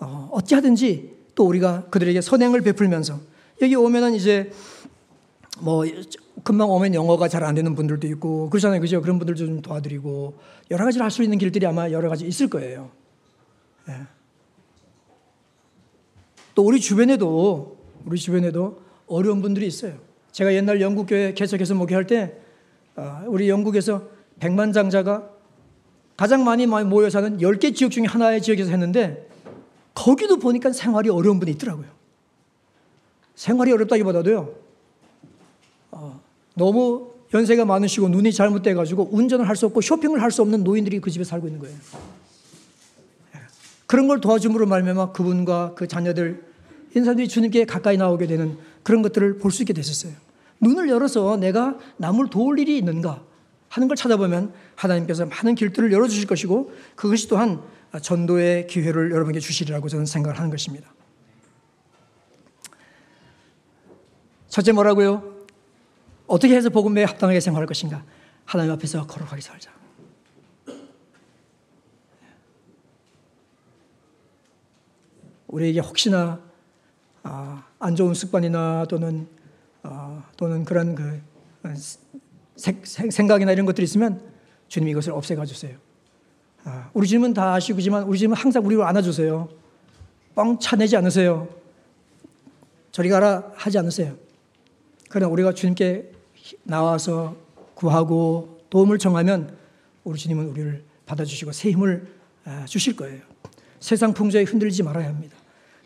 [0.00, 3.18] 어, 어찌하든지 또 우리가 그들에게 선행을 베풀면서
[3.62, 4.52] 여기 오면은 이제
[5.60, 5.86] 뭐
[6.44, 8.82] 금방 오면 영어가 잘 안 되는 분들도 있고 그렇잖아요.
[8.82, 9.00] 그죠?
[9.00, 10.38] 그런 분들도 좀 도와드리고
[10.70, 12.90] 여러 가지를 할 수 있는 길들이 아마 여러 가지 있을 거예요.
[13.88, 14.17] 예.
[16.58, 19.92] 또 우리 주변에도 우리 주변에도 어려운 분들이 있어요.
[20.32, 22.34] 제가 옛날 영국 교회 개척해서 목회할 때
[22.96, 24.08] 아, 우리 영국에서
[24.40, 25.30] 백만 장자가
[26.16, 29.28] 가장 많이 모여 사는 10개 지역 중에 하나의 지역에서 했는데
[29.94, 31.86] 거기도 보니까 생활이 어려운 분이 있더라고요.
[33.36, 34.52] 생활이 어렵다기보다도요.
[35.92, 36.20] 어,
[36.56, 40.98] 너무 연세가 많으시고 눈이 잘못돼 가지고 운전을 할 수 없고 쇼핑을 할 수 없는 노인들이
[41.00, 41.76] 그 집에 살고 있는 거예요.
[43.36, 43.40] 예.
[43.86, 46.47] 그런 걸 도와줌으로 말미암아 그분과 그 자녀들
[46.94, 50.12] 인사들이 주님께 가까이 나오게 되는 그런 것들을 볼 수 있게 됐었어요.
[50.60, 53.22] 눈을 열어서 내가 남을 도울 일이 있는가
[53.68, 57.62] 하는 걸 찾아보면 하나님께서 많은 길들을 열어주실 것이고 그것이 또한
[58.00, 60.92] 전도의 기회를 여러분에게 주시리라고 저는 생각을 하는 것입니다.
[64.48, 65.36] 첫째 뭐라고요?
[66.26, 68.04] 어떻게 해서 복음에 합당하게 생활할 것인가?
[68.44, 69.70] 하나님 앞에서 거룩하게 살자.
[75.46, 76.47] 우리에게 혹시나 아,
[77.22, 79.26] 안 좋은 습관이나 또는
[79.82, 81.20] 어, 또는 그런 그
[81.64, 81.74] 어,
[82.56, 84.20] 생각이나 이런 것들이 있으면
[84.68, 85.76] 주님 이것을 없애가 주세요.
[86.64, 89.48] 아, 우리 주님은 다 아시지만 우리 주님은 항상 우리를 안아주세요.
[90.34, 91.48] 뻥 차내지 않으세요.
[92.92, 94.16] 저리 가라 하지 않으세요.
[95.08, 96.12] 그러나 우리가 주님께
[96.64, 97.36] 나와서
[97.74, 99.56] 구하고 도움을 청하면
[100.04, 102.06] 우리 주님은 우리를 받아주시고 새 힘을
[102.44, 103.22] 아, 주실 거예요.
[103.80, 105.37] 세상 풍조에 흔들리지 말아야 합니다.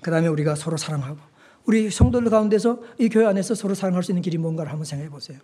[0.03, 1.19] 그 다음에 우리가 서로 사랑하고
[1.65, 5.39] 우리 성도들 가운데서 이 교회 안에서 서로 사랑할 수 있는 길이 뭔가를 한번 생각해 보세요.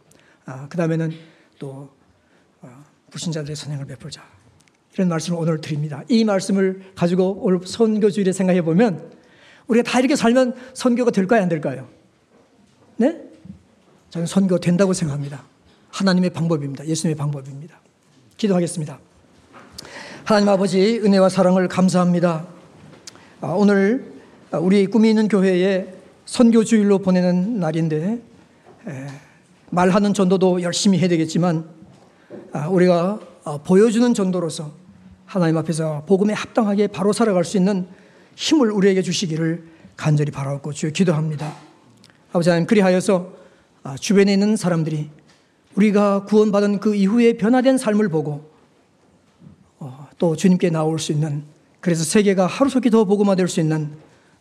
[0.45, 1.13] 아, 그 다음에는
[1.59, 1.91] 또
[2.61, 4.23] 어, 불신자들의 선행을 베풀자.
[4.95, 6.03] 이런 말씀을 오늘 드립니다.
[6.09, 9.13] 이 말씀을 가지고 오늘 선교 주일에 생각해 보면
[9.69, 11.89] 우리가 다 이렇게 살면 선교가 될까요, 안 될까요?
[12.97, 13.23] 네?
[14.11, 15.45] 저는 선교 된다고 생각합니다.
[15.91, 16.85] 하나님의 방법입니다.
[16.87, 17.81] 예수님의 방법입니다.
[18.37, 18.99] 기도하겠습니다.
[20.25, 22.47] 하나님 아버지 은혜와 사랑을 감사합니다.
[23.41, 24.18] 아, 오늘
[24.53, 25.95] 우리 꿈이 있는 교회에
[26.25, 28.19] 선교 주일로 보내는 날인데
[29.71, 31.69] 말하는 전도도 열심히 해야 되겠지만
[32.53, 34.73] 아, 우리가 어, 보여주는 전도로서
[35.27, 37.87] 하나님 앞에서 복음에 합당하게 바로 살아갈 수 있는
[38.37, 39.65] 힘을 우리에게 주시기를
[39.97, 41.55] 간절히 바라고 주여 기도합니다.
[42.31, 43.33] 아버지 하나님 그리하여서
[43.83, 45.11] 아, 주변에 있는 사람들이
[45.75, 48.51] 우리가 구원받은 그 이후에 변화된 삶을 보고
[49.79, 51.45] 어, 또 주님께 나올 수 있는
[51.81, 53.91] 그래서 세계가 하루속히 더 복음화될 수 있는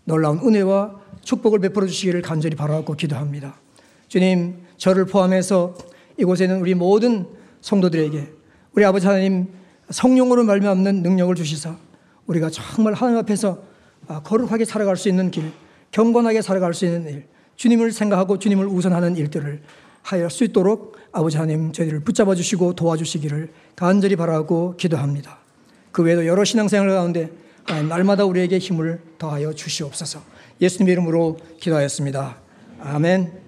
[0.08, 3.60] 놀라운 은혜와 축복을 베풀어 주시기를 간절히 바라고 기도합니다.
[4.08, 5.76] 주님, 저를 포함해서
[6.16, 7.28] 이곳에는 우리 모든
[7.60, 8.32] 성도들에게
[8.72, 9.48] 우리 아버지 하나님
[9.90, 11.76] 성령으로 말미암는 능력을 주시사
[12.26, 13.62] 우리가 정말 하나님 앞에서
[14.08, 15.52] 아, 거룩하게 살아갈 수 있는 길,
[15.92, 17.26] 경건하게 살아갈 수 있는 일,
[17.58, 19.62] 주님을 생각하고 주님을 우선하는 일들을
[20.04, 25.40] 하여 수 있도록 아버지 하나님 저희들을 붙잡아 주시고 도와주시기를 간절히 바라고 기도합니다.
[25.92, 27.30] 그 외에도 여러 신앙생활 가운데
[27.68, 30.22] 날마다 우리에게 힘을 더하여 주시옵소서.
[30.62, 32.38] 예수님의 이름으로 기도하였습니다.
[32.80, 33.47] 아멘.